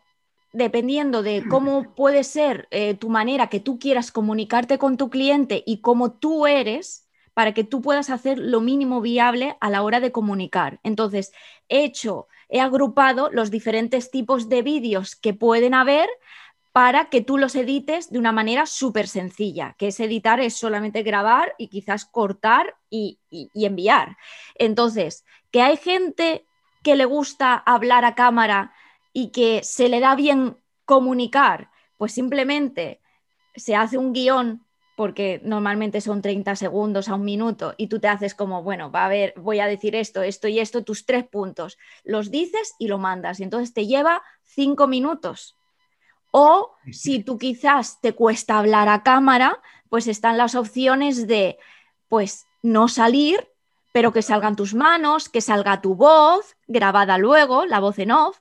[0.52, 5.62] dependiendo de cómo puede ser eh, tu manera que tú quieras comunicarte con tu cliente
[5.64, 10.00] y cómo tú eres, para que tú puedas hacer lo mínimo viable a la hora
[10.00, 10.80] de comunicar.
[10.82, 11.32] Entonces,
[11.68, 16.10] he hecho he agrupado los diferentes tipos de vídeos que pueden haber
[16.72, 21.04] para que tú los edites de una manera súper sencilla, que es editar es solamente
[21.04, 23.20] grabar y quizás cortar y,
[23.54, 24.18] enviar.
[24.56, 26.46] Entonces, que hay gente
[26.84, 28.74] que le gusta hablar a cámara
[29.14, 33.02] y que se le da bien comunicar, pues simplemente
[33.56, 38.10] se hace un guion porque normalmente son 30 segundos a un minuto y tú te
[38.10, 41.26] haces como, bueno, va a ver, voy a decir esto, esto y esto, tus tres
[41.26, 45.59] puntos, los dices y lo mandas y entonces te lleva cinco minutos.
[46.32, 51.58] O si tú quizás te cuesta hablar a cámara, pues están las opciones de,
[52.08, 53.48] pues, no salir,
[53.92, 58.40] pero que salgan tus manos, que salga tu voz grabada luego, la voz en off,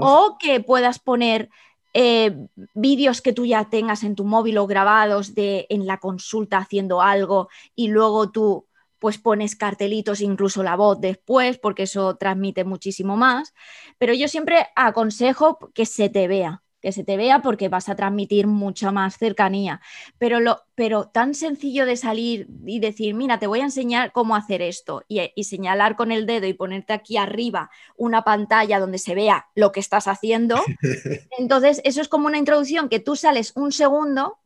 [0.00, 1.48] o que puedas poner
[1.94, 2.36] eh,
[2.74, 7.02] vídeos que tú ya tengas en tu móvil o grabados de en la consulta haciendo
[7.02, 8.66] algo y luego tú
[9.00, 13.54] pues pones cartelitos, incluso la voz después, porque eso transmite muchísimo más.
[13.96, 17.96] Pero yo siempre aconsejo que se te vea, que se te vea porque vas a
[17.96, 19.80] transmitir mucha más cercanía.
[20.18, 24.36] Pero, lo, pero tan sencillo de salir y decir, mira, te voy a enseñar cómo
[24.36, 28.98] hacer esto y, y, señalar con el dedo y ponerte aquí arriba una pantalla donde
[28.98, 30.56] se vea lo que estás haciendo.
[31.38, 34.38] Entonces, eso es como una introducción que tú sales un segundo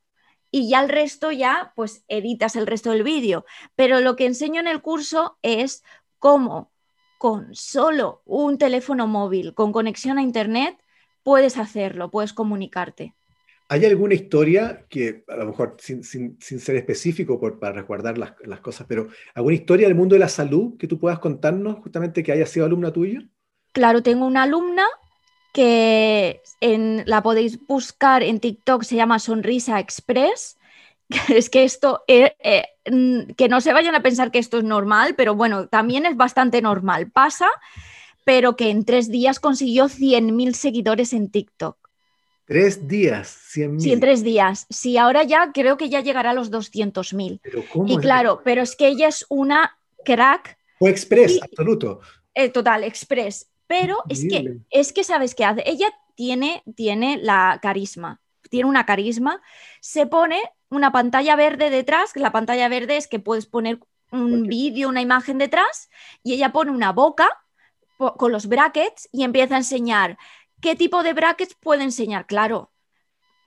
[0.50, 3.44] y ya el resto ya, pues editas el resto del vídeo.
[3.74, 5.82] Pero lo que enseño en el curso es
[6.20, 6.70] cómo
[7.18, 10.78] con solo un teléfono móvil con conexión a Internet
[11.24, 13.14] puedes hacerlo, puedes comunicarte.
[13.68, 19.08] ¿Hay alguna historia que, a lo mejor sin, ser específico para resguardar las, cosas, pero
[19.34, 22.66] alguna historia del mundo de la salud que tú puedas contarnos justamente que haya sido
[22.66, 23.26] alumna tuya?
[23.72, 24.86] Claro, tengo una alumna
[25.52, 30.58] que la podéis buscar en TikTok, se llama Sonrisa Express.
[31.28, 32.64] Es que esto, eh, eh,
[33.36, 36.60] que no se vayan a pensar que esto es normal, pero bueno, también es bastante
[36.60, 37.10] normal.
[37.10, 37.48] Pasa
[38.24, 41.76] pero que en tres días consiguió 100.000 seguidores en TikTok.
[42.46, 43.80] Tres días, 100.000.
[43.80, 44.66] Sí, en tres días.
[44.68, 47.40] Sí, ahora ya creo que ya llegará a los 200.000.
[47.86, 50.58] Y claro, pero es que ella es una crack.
[50.78, 52.00] O express, absoluto.
[52.34, 53.48] Eh, total, express.
[53.66, 55.62] Pero es que, es que, ¿sabes qué hace?
[55.64, 59.40] Ella tiene, tiene la carisma, tiene una carisma,
[59.80, 63.80] se pone una pantalla verde detrás, que la pantalla verde es que puedes poner
[64.12, 65.88] un vídeo, una imagen detrás,
[66.22, 67.43] y ella pone una boca
[67.96, 70.18] con los brackets y empieza a enseñar
[70.60, 72.26] qué tipo de brackets puede enseñar.
[72.26, 72.72] Claro,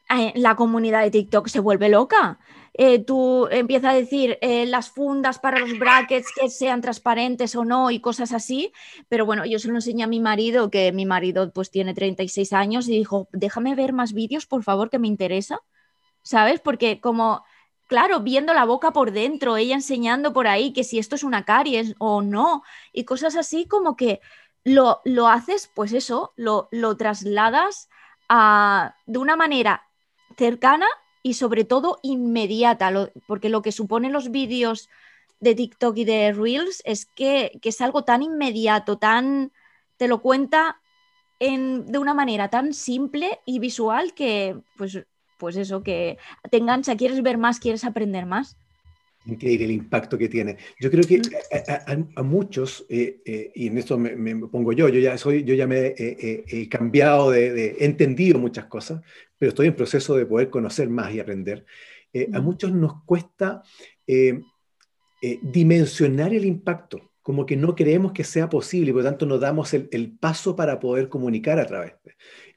[0.10, 2.40] eh, la comunidad de TikTok se vuelve loca.
[2.74, 7.66] Eh, tú empiezas a decir eh, las fundas para los brackets que sean transparentes o
[7.66, 8.72] no y cosas así,
[9.10, 12.54] pero bueno, yo se lo enseñé a mi marido, que mi marido pues tiene 36
[12.54, 15.60] años y dijo, déjame ver más vídeos, por favor, que me interesa,
[16.22, 16.60] ¿sabes?
[16.62, 17.44] Porque como
[17.88, 21.46] claro, viendo la boca por dentro, ella enseñando por ahí que si esto es una
[21.46, 24.22] caries o no, y cosas así como que
[24.64, 27.90] lo, lo haces, pues eso, lo, lo trasladas
[28.30, 29.88] a, de una manera
[30.38, 30.88] cercana
[31.24, 32.92] y sobre todo inmediata,
[33.28, 34.90] porque lo que suponen los vídeos
[35.40, 39.52] de TikTok y de Reels es que, que, es algo tan inmediato, tan,
[39.98, 40.82] te lo cuenta
[41.40, 45.06] en, de una manera tan simple y visual que pues
[45.38, 46.18] pues eso, que
[46.50, 48.58] te engancha, quieres ver más, quieres aprender más.
[49.28, 50.58] Increíble el impacto que tiene.
[50.80, 51.22] Yo creo que
[52.16, 55.68] a, muchos, eh, eh, y en esto me, pongo yo, yo ya, soy, yo ya
[55.68, 59.02] me he cambiado, de, he entendido muchas cosas,
[59.38, 61.66] pero estoy en proceso de poder conocer más y aprender.
[62.14, 63.64] Eh, a muchos nos cuesta
[65.42, 69.74] dimensionar el impacto, como que no creemos que sea posible, por lo tanto no damos
[69.74, 71.96] el, paso para poder comunicar a través.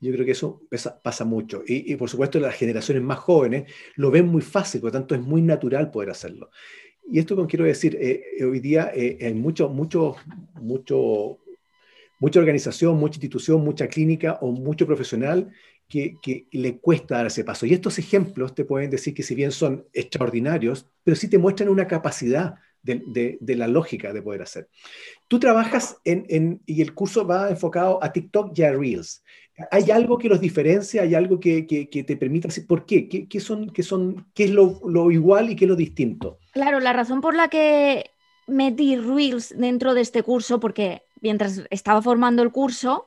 [0.00, 0.62] Yo creo que eso
[1.02, 1.64] pasa, mucho.
[1.66, 5.22] Y, por supuesto las generaciones más jóvenes lo ven muy fácil, por lo tanto es
[5.22, 6.50] muy natural poder hacerlo.
[7.04, 10.14] Y esto con quiero decir, eh, hoy día eh, hay mucho, mucho,
[10.60, 11.38] mucho,
[12.20, 15.50] mucha organización, mucha institución, mucha clínica o mucho profesional
[15.88, 17.66] que, que, le cuesta dar ese paso.
[17.66, 21.70] Y estos ejemplos te pueden decir que si bien son extraordinarios, pero sí te muestran
[21.70, 24.68] una capacidad de, de, la lógica de poder hacer.
[25.28, 29.22] Tú trabajas en, en, y el curso va enfocado a TikTok y a Reels.
[29.70, 31.02] ¿Hay algo que los diferencia?
[31.02, 33.08] ¿Hay algo que, que, te permita por qué?
[33.08, 36.38] ¿Qué, qué son, qué son, qué es lo, lo, igual y qué es lo distinto?
[36.52, 38.10] Claro, la razón por la que
[38.46, 43.06] metí Reels dentro de este curso, porque mientras estaba formando el curso,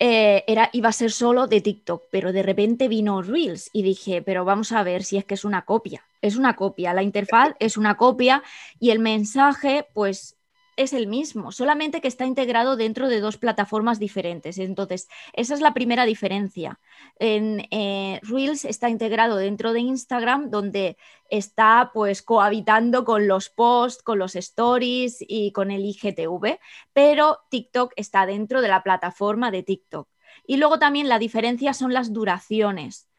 [0.00, 4.22] eh, era, iba a ser solo de TikTok, pero de repente vino Reels y dije,
[4.22, 6.04] pero vamos a ver si es que es una copia.
[6.22, 8.42] Es una copia, la interfaz es una copia
[8.78, 10.36] y el mensaje, pues
[10.82, 14.56] es el mismo, solamente que está integrado dentro de dos plataformas diferentes.
[14.58, 16.80] Entonces, esa es la primera diferencia.
[17.18, 20.96] En eh, Reels está integrado dentro de Instagram, donde
[21.28, 26.58] está pues cohabitando con los posts, con los stories y con el IGTV,
[26.92, 30.08] pero TikTok está dentro de la plataforma de TikTok.
[30.46, 33.10] Y luego también la diferencia son las duraciones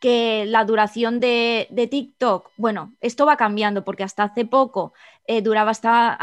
[0.00, 4.92] que la duración de, TikTok, bueno, esto va cambiando porque hasta hace poco
[5.28, 6.18] eh, duraba hasta,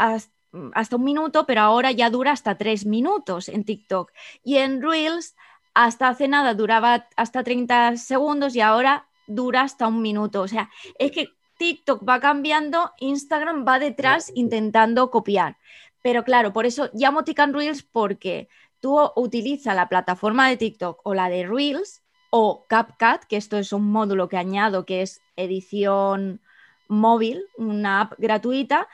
[0.74, 4.12] hasta un minuto, pero ahora ya dura hasta tres minutos en TikTok.
[4.42, 5.36] Y en Reels,
[5.74, 10.42] hasta hace nada duraba hasta 30 segundos y ahora dura hasta un minuto.
[10.42, 15.56] O sea, es que TikTok va cambiando, Instagram va detrás intentando copiar.
[16.02, 18.48] Pero claro, por eso llamo TikTok Reels porque
[18.80, 23.72] tú utilizas la plataforma de TikTok o la de Reels o CapCut, que esto es
[23.72, 26.40] un módulo que añado que es edición
[26.88, 28.88] móvil, una app gratuita,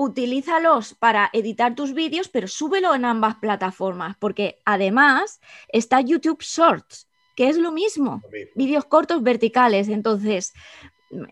[0.00, 7.06] utilízalos para editar tus vídeos, pero súbelo en ambas plataformas, porque además está YouTube Shorts,
[7.36, 8.22] que es lo mismo,
[8.54, 10.54] vídeos cortos verticales, entonces,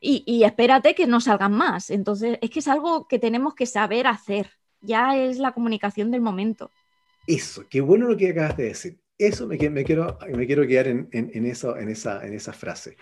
[0.03, 4.07] y, espérate que no salgan más, entonces es que es algo que tenemos que saber
[4.07, 4.51] hacer,
[4.83, 6.71] ya es la comunicación del momento.
[7.27, 8.99] Eso, qué bueno lo que acabas de decir.
[9.17, 11.09] Eso me, me quiero, me quiero quedar en,
[11.47, 12.99] eso, en, esa, en esa frase.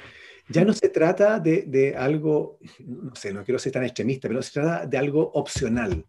[0.48, 4.52] Ya no se trata de, algo, no sé, no quiero ser tan extremista, pero se
[4.52, 6.04] trata de algo opcional,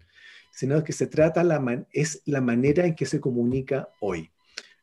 [0.52, 4.30] sino que se trata, la es la manera en que se comunica hoy.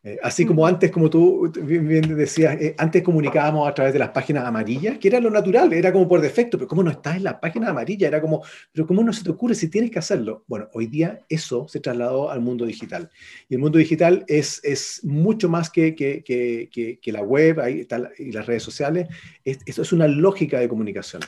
[0.07, 4.11] Eh, así como antes, como tú bien, decías, eh, antes comunicábamos a través de las
[4.11, 7.25] páginas amarillas, que era lo natural, era como por defecto, pero ¿cómo no estás en
[7.25, 8.09] la página amarilla?
[8.09, 10.45] Era como, pero ¿cómo no se te ocurre si tienes que hacerlo?
[10.47, 13.11] Bueno, hoy día eso se trasladó al mundo digital.
[13.49, 17.89] Y el mundo digital es, es mucho más que, que, que, que la web ahí
[18.19, 19.09] y las redes sociales.
[19.43, 21.23] eso es una lógica de comunicación.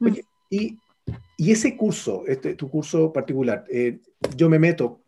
[0.00, 0.08] Mm.
[0.48, 0.78] y,
[1.36, 3.98] y, ese curso, este, tu curso particular, eh,
[4.34, 5.03] yo me meto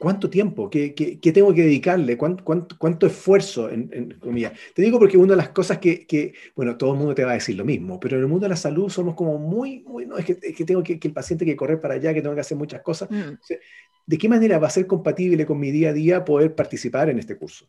[0.00, 0.70] ¿Cuánto tiempo?
[0.70, 2.16] ¿Qué, tengo que dedicarle?
[2.16, 3.68] ¿Cuánto, esfuerzo?
[3.68, 4.54] En, comillas?
[4.74, 7.34] Te digo porque una de las cosas que, bueno, todo el mundo te va a
[7.34, 10.16] decir lo mismo, pero en el mundo de la salud somos como muy, muy no,
[10.16, 12.80] es que, tengo que, el paciente que correr para allá, que tengo que hacer muchas
[12.80, 13.10] cosas.
[13.10, 13.34] Mm.
[14.06, 17.18] ¿De qué manera va a ser compatible con mi día a día poder participar en
[17.18, 17.66] este curso?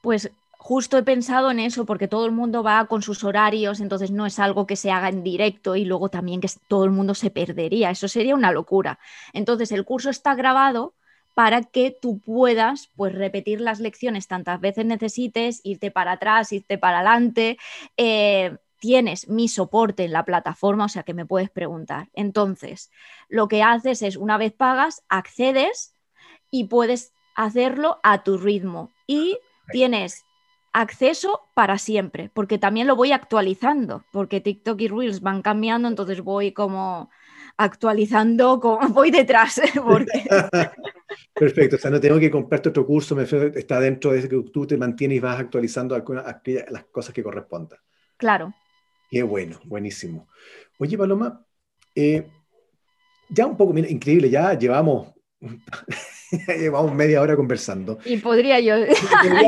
[0.00, 4.10] Pues justo he pensado en eso porque todo el mundo va con sus horarios, entonces
[4.10, 7.14] no es algo que se haga en directo y luego también que todo el mundo
[7.14, 8.98] se perdería, eso sería una locura.
[9.34, 10.94] Entonces el curso está grabado
[11.40, 16.76] para que tú puedas pues, repetir las lecciones tantas veces necesites, irte para atrás, irte
[16.76, 17.56] para adelante.
[17.96, 22.10] Eh, tienes mi soporte en la plataforma, o sea que me puedes preguntar.
[22.12, 22.90] Entonces,
[23.30, 25.94] lo que haces es, una vez pagas, accedes
[26.50, 29.38] y puedes hacerlo a tu ritmo y
[29.72, 30.26] tienes
[30.74, 36.20] acceso para siempre, porque también lo voy actualizando, porque TikTok y Reels van cambiando, entonces
[36.20, 37.08] voy como
[37.60, 39.60] actualizando, como voy detrás.
[39.74, 40.24] Porque...
[41.34, 44.66] Perfecto, o sea, no tengo que comprarte otro curso, me está dentro de que tú
[44.66, 47.78] te mantienes y vas actualizando las cosas que correspondan.
[48.16, 48.54] Claro.
[49.10, 50.28] Qué bueno, buenísimo.
[50.78, 51.44] Oye, Paloma,
[51.94, 52.28] eh,
[53.28, 55.08] ya un poco, mira, increíble, ya llevamos,
[56.46, 57.98] llevamos media hora conversando.
[58.04, 58.76] Y podría yo,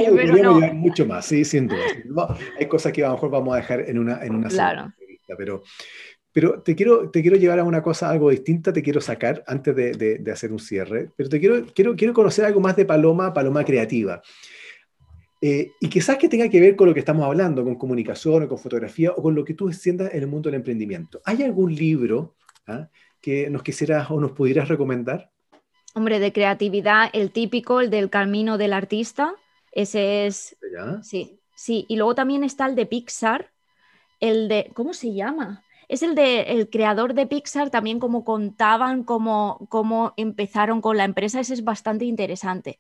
[0.09, 2.37] podríamos, mucho más, sí, sin duda.
[2.59, 4.85] Hay cosas que a lo mejor vamos a dejar en una, en una claro.
[4.87, 5.63] entrevista, pero
[6.33, 9.77] pero te quiero, te quiero llevar a una cosa algo distinta, te quiero sacar antes
[9.77, 13.35] de, de, hacer un cierre, pero te quiero, quiero, quiero conocer algo más de Paloma,
[13.35, 14.23] Paloma Creativa.
[15.45, 18.49] Eh, y quizás que tenga que ver con lo que estamos hablando, con comunicación o
[18.49, 21.21] con fotografía o con lo que tú sientas en el mundo del emprendimiento.
[21.25, 22.37] ¿Hay algún libro
[22.69, 22.89] ah,
[23.21, 25.31] que nos quisieras o nos pudieras recomendar?
[25.95, 29.35] Hombre, de creatividad, el típico, el del camino del artista.
[29.73, 30.57] Ese es.
[31.03, 31.87] Sí, sí.
[31.89, 33.51] Y luego también está el de Pixar,
[34.21, 34.71] el de.
[34.75, 35.65] ¿Cómo se llama?
[35.89, 41.05] Es el de el creador de Pixar, también como contaban cómo, cómo empezaron con la
[41.05, 42.79] empresa, ese es bastante interesante.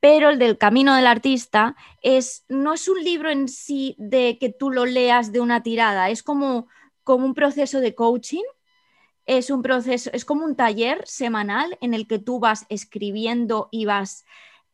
[0.00, 4.50] Pero el del camino del artista es, no es un libro en sí de que
[4.50, 6.68] tú lo leas de una tirada, es como,
[7.04, 8.44] como un proceso de coaching
[9.26, 13.86] es un proceso, es como un taller semanal en el que tú vas escribiendo y
[13.86, 14.24] vas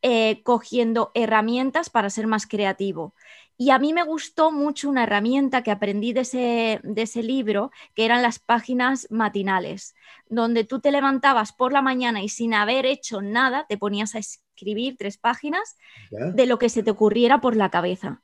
[0.02, 3.14] eh, cogiendo herramientas para ser más creativo.
[3.60, 7.70] Y a mí me gustó mucho una herramienta que aprendí de ese, de ese libro,
[7.94, 9.94] que eran las páginas matinales,
[10.30, 14.18] donde tú te levantabas por la mañana y sin haber hecho nada, te ponías a
[14.18, 15.76] escribir tres páginas
[16.10, 18.22] de lo que se te ocurriera por la cabeza.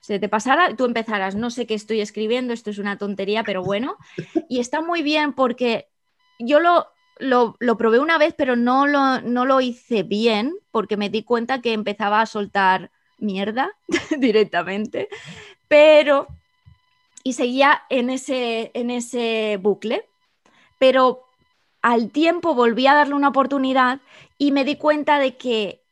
[0.00, 3.62] Se te pasara, tú empezarás, no sé qué estoy escribiendo, esto es una tontería, pero
[3.62, 3.96] bueno.
[4.48, 5.86] Y está muy bien porque
[6.40, 6.88] yo lo,
[7.20, 11.22] lo, lo, probé una vez, pero no lo, no lo hice bien porque me di
[11.22, 13.72] cuenta que empezaba a soltar mierda
[14.18, 15.08] directamente,
[15.68, 16.28] pero
[17.22, 20.08] y seguía en ese, en ese bucle,
[20.78, 21.24] pero
[21.82, 24.00] al tiempo volví a darle una oportunidad
[24.38, 25.82] y me di cuenta de que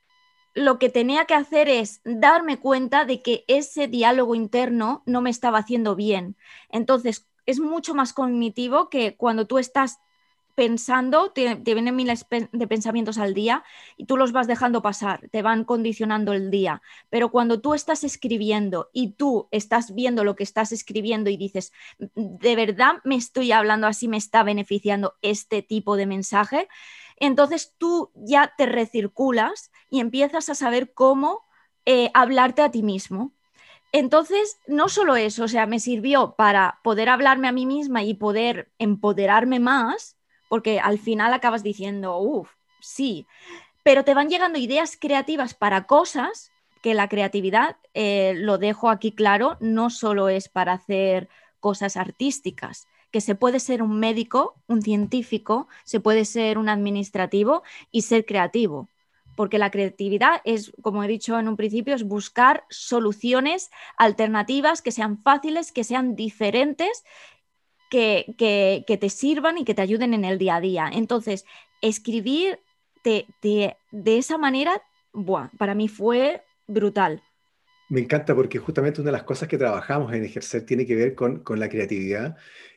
[0.54, 5.30] lo que tenía que hacer es darme cuenta de que ese diálogo interno no me
[5.30, 6.36] estaba haciendo bien.
[6.68, 9.98] Entonces, es mucho más cognitivo que cuando tú estás
[10.54, 13.64] pensando, te, vienen miles de pensamientos al día
[13.96, 16.82] y tú los vas dejando pasar, te van condicionando el día.
[17.10, 21.72] Pero cuando tú estás escribiendo y tú estás viendo lo que estás escribiendo y dices,
[21.98, 26.68] ¿de verdad me estoy hablando así, me está beneficiando este tipo de mensaje?
[27.16, 31.42] Entonces tú ya te recirculas y empiezas a saber cómo
[31.86, 33.32] eh, hablarte a ti mismo.
[33.92, 38.14] Entonces, no solo eso, o sea, me sirvió para poder hablarme a mí misma y
[38.14, 40.16] poder empoderarme más,
[40.54, 42.48] porque al final acabas diciendo, uff,
[42.78, 43.26] sí,
[43.82, 49.10] pero te van llegando ideas creativas para cosas que la creatividad, eh, lo dejo aquí
[49.10, 51.28] claro, no solo es para hacer
[51.58, 57.64] cosas artísticas, que se puede ser un médico, un científico, se puede ser un administrativo
[57.90, 58.88] y ser creativo.
[59.34, 64.92] Porque la creatividad es, como he dicho en un principio, es buscar soluciones alternativas que
[64.92, 67.02] sean fáciles, que sean diferentes
[67.94, 70.90] que, te sirvan y que te ayuden en el día a día.
[70.92, 71.44] Entonces,
[71.80, 72.60] escribir
[73.04, 74.82] de esa manera,
[75.58, 77.22] para mí fue brutal.
[77.88, 81.14] Me encanta porque justamente una de las cosas que trabajamos en ejercer tiene que ver
[81.14, 82.36] con, la creatividad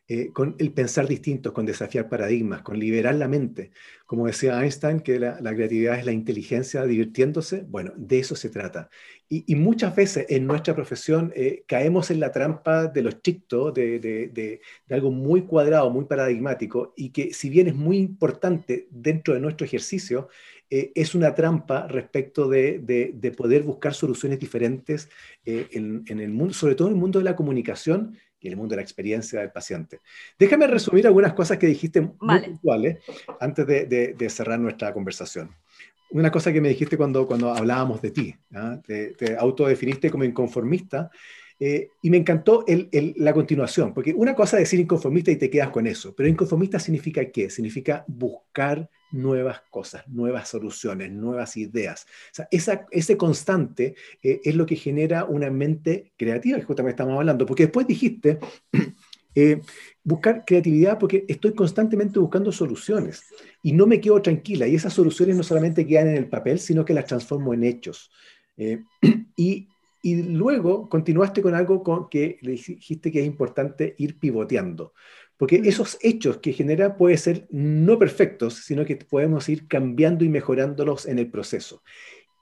[0.09, 3.71] eh, con el pensar distinto, con desafiar paradigmas, con liberar la mente.
[4.05, 8.89] Como decía Einstein, que la, creatividad es la inteligencia divirtiéndose, bueno, de eso se trata.
[9.29, 13.99] Y, muchas veces en nuestra profesión eh, caemos en la trampa de los chictos, de,
[13.99, 19.41] de, algo muy cuadrado, muy paradigmático, y que si bien es muy importante dentro de
[19.41, 20.29] nuestro ejercicio,
[20.69, 25.09] eh, es una trampa respecto de, poder buscar soluciones diferentes
[25.45, 28.57] en, en, el mundo, sobre todo en el mundo de la comunicación y en el
[28.57, 30.01] mundo de la experiencia del paciente.
[30.37, 32.97] Déjame resumir algunas cosas que dijiste muy puntuales
[33.39, 35.55] antes de, cerrar nuestra conversación.
[36.11, 38.79] Una cosa que me dijiste cuando, cuando hablábamos de ti, ¿ah?
[38.85, 41.09] te, autodefiniste como inconformista
[41.59, 42.63] eh, y me encantó
[43.15, 46.79] la continuación, porque una cosa es decir inconformista y te quedas con eso, pero inconformista
[46.79, 47.49] significa qué?
[47.49, 52.05] Significa buscar nuevas cosas, nuevas soluciones, nuevas ideas.
[52.31, 57.01] O sea, esa, ese constante eh, es lo que genera una mente creativa, que justamente
[57.01, 58.39] estamos hablando, porque después dijiste,
[59.35, 59.61] eh,
[60.03, 63.23] buscar creatividad porque estoy constantemente buscando soluciones
[63.61, 66.85] y no me quedo tranquila y esas soluciones no solamente quedan en el papel, sino
[66.85, 68.09] que las transformo en hechos.
[68.57, 68.83] Eh,
[69.37, 69.67] y,
[70.07, 74.93] y, luego continuaste con algo con que le dijiste que es importante ir pivoteando.
[75.35, 80.29] Porque esos hechos que genera pueden ser no perfectos, sino que podemos ir cambiando y
[80.29, 81.83] mejorándolos en el proceso.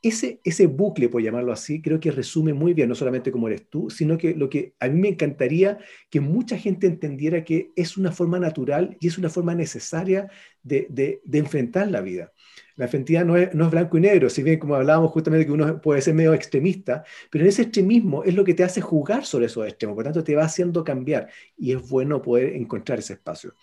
[0.02, 3.68] Ese, ese bucle, por llamarlo así, creo que resume muy bien, no solamente cómo eres
[3.68, 5.80] tú, sino que lo que a mí me encantaría
[6.12, 10.30] que mucha gente entendiera que es una forma natural y es una forma necesaria
[10.62, 12.32] de, de, de enfrentar la vida
[12.76, 15.52] la efectividad no es, no es, blanco y negro, si bien como hablábamos justamente que
[15.52, 19.26] uno puede ser medio extremista, pero en ese extremismo es lo que te hace jugar
[19.26, 23.14] sobre esos extremos, por tanto te va haciendo cambiar y es bueno poder encontrar ese
[23.14, 23.54] espacio.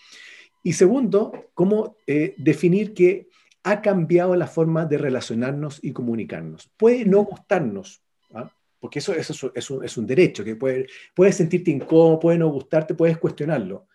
[0.62, 3.28] Y segundo, cómo eh, definir que
[3.64, 6.70] ha cambiado la forma de relacionarnos y comunicarnos.
[6.76, 8.03] Puede no gustarnos,
[8.34, 8.51] ¿ah?
[8.80, 12.49] porque eso, eso es, un, es, un, derecho, que puede, puedes sentirte incómodo, puede no
[12.49, 13.86] gustarte, puedes cuestionarlo,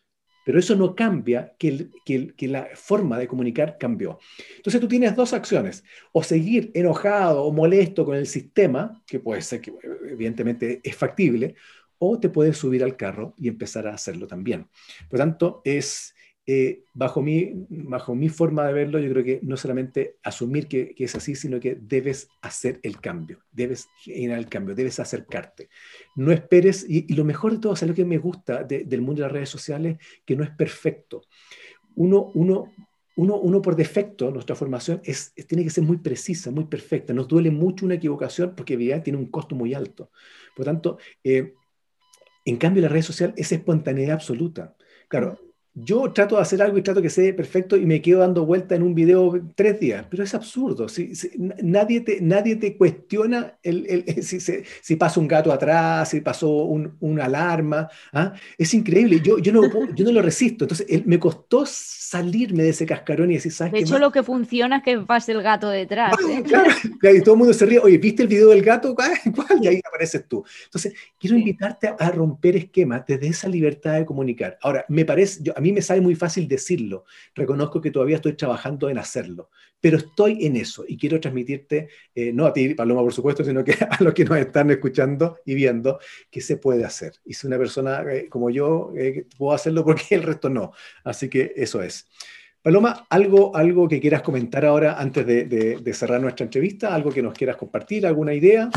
[0.48, 1.90] pero eso no cambia que,
[2.40, 4.18] la forma de comunicar cambió.
[4.56, 5.84] Entonces tú tienes dos acciones,
[6.14, 9.74] o seguir enojado o molesto con el sistema, que puede ser que
[10.10, 11.56] evidentemente es factible,
[11.98, 14.70] o te puedes subir al carro y empezar a hacerlo también.
[15.10, 16.16] Por lo tanto, es,
[16.50, 20.96] eh, bajo, mi, bajo mi forma de verlo, yo creo que no solamente asumir que,
[20.98, 25.68] es así, sino que debes hacer el cambio, debes generar el cambio, debes acercarte.
[26.16, 29.28] No esperes, y, lo mejor de todo, es lo que me gusta del mundo de
[29.28, 31.24] las redes sociales, que no es perfecto.
[31.96, 32.72] Uno, uno,
[33.18, 37.14] uno, uno por defecto, nuestra formación es, tiene que ser muy precisa, muy perfecta.
[37.14, 40.12] Nos duele mucho una equivocación porque evidentemente tiene un costo muy alto.
[40.56, 41.56] Por tanto, eh,
[42.46, 44.78] en cambio, la red social es espontaneidad absoluta.
[45.10, 45.47] Claro,
[45.80, 48.76] yo trato de hacer algo y trato que sea perfecto y me quedo dando vuelta
[48.76, 50.90] en un video tres días, pero es absurdo.
[50.90, 56.22] Si, nadie, te, nadie te cuestiona el, el, si, si, pasa un gato atrás, si
[56.22, 57.90] pasó un, una alarma.
[58.12, 58.34] ¿ah?
[58.58, 59.62] Es increíble, yo, yo, no,
[59.94, 60.66] yo no lo resisto.
[60.66, 61.66] Entonces, me costó
[62.10, 65.34] salirme de ese cascarón y decir, ¿sabes De hecho, lo que funciona es que pase
[65.34, 66.16] el gato detrás.
[66.30, 66.42] ¿eh?
[66.42, 66.72] Claro,
[67.18, 68.96] y todo el mundo se ríe, oye, ¿viste el video del gato?
[69.62, 70.46] Y ahí apareces tú.
[70.66, 74.58] Entonces, quiero invitarte a romper esquemas desde esa libertad de comunicar.
[74.62, 77.04] Ahora, me parece, yo, a mí me sale muy fácil decirlo.
[77.36, 79.50] Reconozco que todavía estoy trabajando en hacerlo,
[79.82, 83.64] pero estoy en eso y quiero transmitirte, eh, no a ti, Paloma, por supuesto, sino
[83.64, 86.00] que a los que nos están escuchando y viendo,
[86.30, 87.14] que se puede hacer.
[87.26, 88.94] Y si una persona eh, como yo
[89.38, 90.72] puedo hacerlo porque el resto no.
[91.04, 91.97] Así que eso es.
[92.62, 96.94] Paloma, ¿algo, algo que quieras comentar ahora antes de cerrar nuestra entrevista?
[96.94, 98.06] ¿Algo que nos quieras compartir?
[98.06, 98.70] ¿Alguna idea?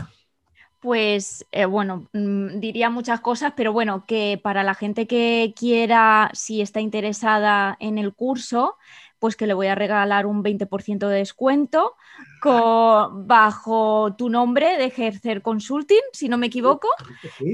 [0.81, 6.31] Pues eh, bueno, mm, diría muchas cosas, pero bueno, que para la gente que quiera,
[6.33, 8.79] si está interesada en el curso,
[9.19, 11.97] pues que le voy a regalar un 20% de descuento
[12.43, 16.89] bajo tu nombre de Ejercer Consulting, si no me equivoco,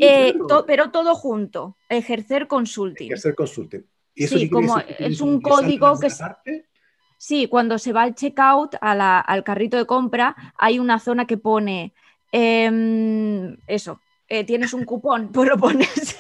[0.01, 0.33] eh,
[0.65, 3.09] pero todo junto, Ejercer Consulting.
[3.09, 3.85] Ejercer Consulting.
[4.17, 6.09] Sí, como es un código que...
[7.19, 11.95] Sí, cuando se va al checkout, al carrito de compra, hay una zona que pone
[12.33, 16.17] Em, eso, eh, tienes un cupón, pues lo pones.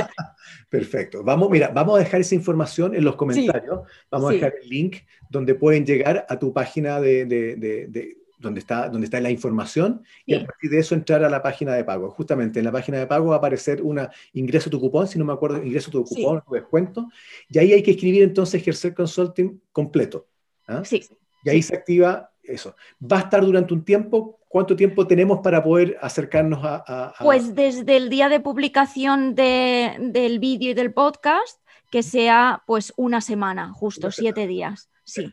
[0.68, 1.24] Perfecto.
[1.24, 3.80] Vamos, mira, vamos a dejar esa información en los comentarios.
[4.10, 9.04] vamos a dejar el link donde pueden llegar a tu página de, donde, está, donde
[9.04, 12.10] está la información y a partir de eso entrar a la página de pago.
[12.10, 15.24] Justamente en la página de pago va a aparecer una ingreso tu cupón, si no
[15.24, 17.08] me acuerdo, ingreso tu cupón, tu descuento.
[17.48, 20.26] Y ahí hay que escribir entonces ejercer consulting completo.
[20.66, 20.82] ¿ah?
[20.84, 21.04] Sí.
[21.44, 22.74] Y ahí se activa eso.
[23.00, 24.38] Va a estar durante un tiempo.
[24.48, 27.14] ¿Cuánto tiempo tenemos para poder acercarnos a...?
[27.20, 31.60] Pues desde el día de publicación del vídeo y del podcast,
[31.90, 34.90] que sea pues una semana, justo siete días.
[35.04, 35.32] Sí.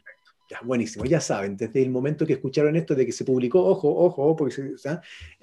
[0.49, 3.89] Ya, buenísimo, ya saben, desde el momento que escucharon esto de que se publicó, ojo,
[3.93, 4.75] ojo, porque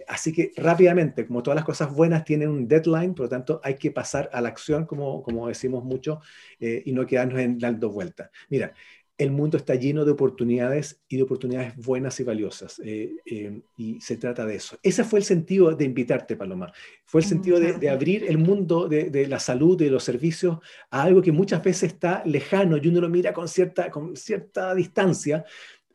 [0.09, 3.75] así que rápidamente, como todas las cosas buenas tienen un deadline, por lo tanto hay
[3.77, 6.21] que pasar a la acción, como, como decimos mucho,
[6.59, 8.31] eh, y no quedarnos en dando vueltas.
[8.49, 8.73] Mira,
[9.17, 12.81] el mundo está lleno de oportunidades y de oportunidades buenas y valiosas.
[12.85, 14.77] Eh, eh, y se trata de eso.
[14.83, 16.73] Ese fue el sentido de invitarte, Paloma.
[17.05, 20.59] Fue el sentido de, abrir el mundo de, la salud, de los servicios,
[20.91, 24.75] a algo que muchas veces está lejano y uno lo mira con cierta, con cierta
[24.75, 25.45] distancia,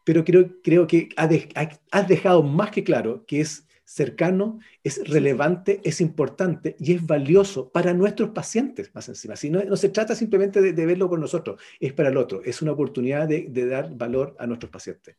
[0.06, 6.00] pero creo, creo que has dejado más que claro que es cercano, es relevante, es
[6.00, 9.36] importante y es valioso para nuestros pacientes más encima.
[9.36, 12.62] Si no, no se trata simplemente de, verlo por nosotros, es para el otro, es
[12.62, 15.16] una oportunidad de, dar valor a nuestros pacientes.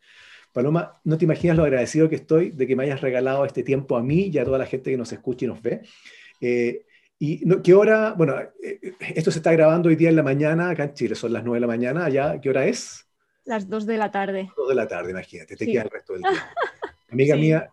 [0.52, 3.96] Paloma, no te imaginas lo agradecido que estoy de que me hayas regalado este tiempo
[3.96, 5.82] a mí y a toda la gente que nos escucha y nos ve.
[6.40, 6.86] Eh,
[7.18, 8.12] y ¿qué hora?
[8.12, 11.32] Bueno, eh, esto se está grabando hoy día en la mañana, acá en Chile son
[11.32, 13.04] las 9 de la mañana, allá, ¿qué hora es?
[13.44, 14.48] Las 2 de la tarde.
[14.56, 16.30] 2 de la tarde, imagínate, te queda el resto del día.
[17.10, 17.70] Amiga mía,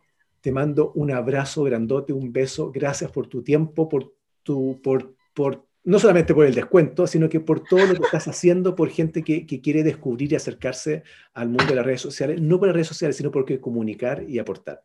[0.48, 2.72] te mando un abrazo grandote, un beso.
[2.72, 7.42] Gracias por tu tiempo, por tu, por, por, no solamente por el descuento, sino que
[7.42, 11.50] por todo lo que estás haciendo por gente que, que, quiere descubrir y acercarse al
[11.50, 14.84] mundo de las redes sociales, no por las redes sociales, sino porque comunicar y aportar.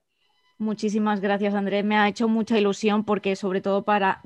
[0.58, 1.84] Muchísimas gracias, Andrés.
[1.84, 4.20] Me ha hecho mucha ilusión porque sobre todo para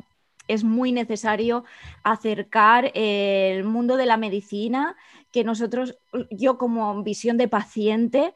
[0.49, 1.65] es muy necesario
[2.03, 4.97] acercar el mundo de la medicina,
[5.33, 5.99] que nosotros,
[6.31, 8.33] yo como visión de paciente,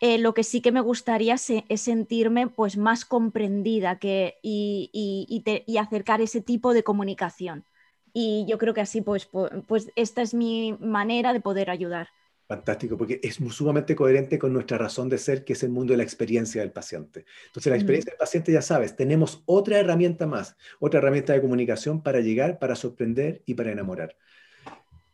[0.00, 5.44] eh, lo que sí que me gustaría es sentirme pues, más comprendida que, y,
[5.78, 7.64] acercar ese tipo de comunicación.
[8.14, 9.28] Y yo creo que así, pues,
[9.66, 12.08] pues, esta es mi manera de poder ayudar.
[12.48, 15.98] Fantástico, porque es sumamente coherente con nuestra razón de ser, que es el mundo de
[15.98, 17.26] la experiencia del paciente.
[17.46, 22.02] Entonces, la experiencia del paciente, ya sabes, tenemos otra herramienta más, otra herramienta de comunicación
[22.02, 24.16] para llegar, para sorprender y para enamorar.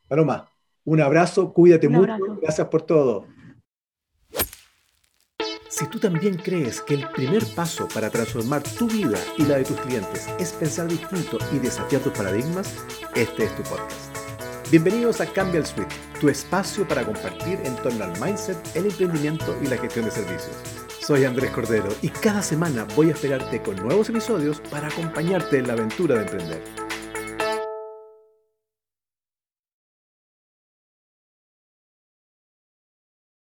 [0.09, 0.49] Paloma,
[0.85, 3.27] un abrazo, cuídate mucho, gracias por todo.
[5.79, 9.65] Si tú también crees que el primer paso para transformar tu vida y la de
[9.65, 12.73] tus clientes es pensar distinto y desafiar tus paradigmas,
[13.15, 14.17] este es tu podcast.
[14.71, 19.55] Bienvenidos a Cambia el Switch, tu espacio para compartir en torno al mindset, el emprendimiento
[19.63, 20.57] y la gestión de servicios.
[20.99, 25.67] Soy Andrés Cordero y cada semana voy a esperarte con nuevos episodios para acompañarte en
[25.67, 26.86] la aventura de emprender.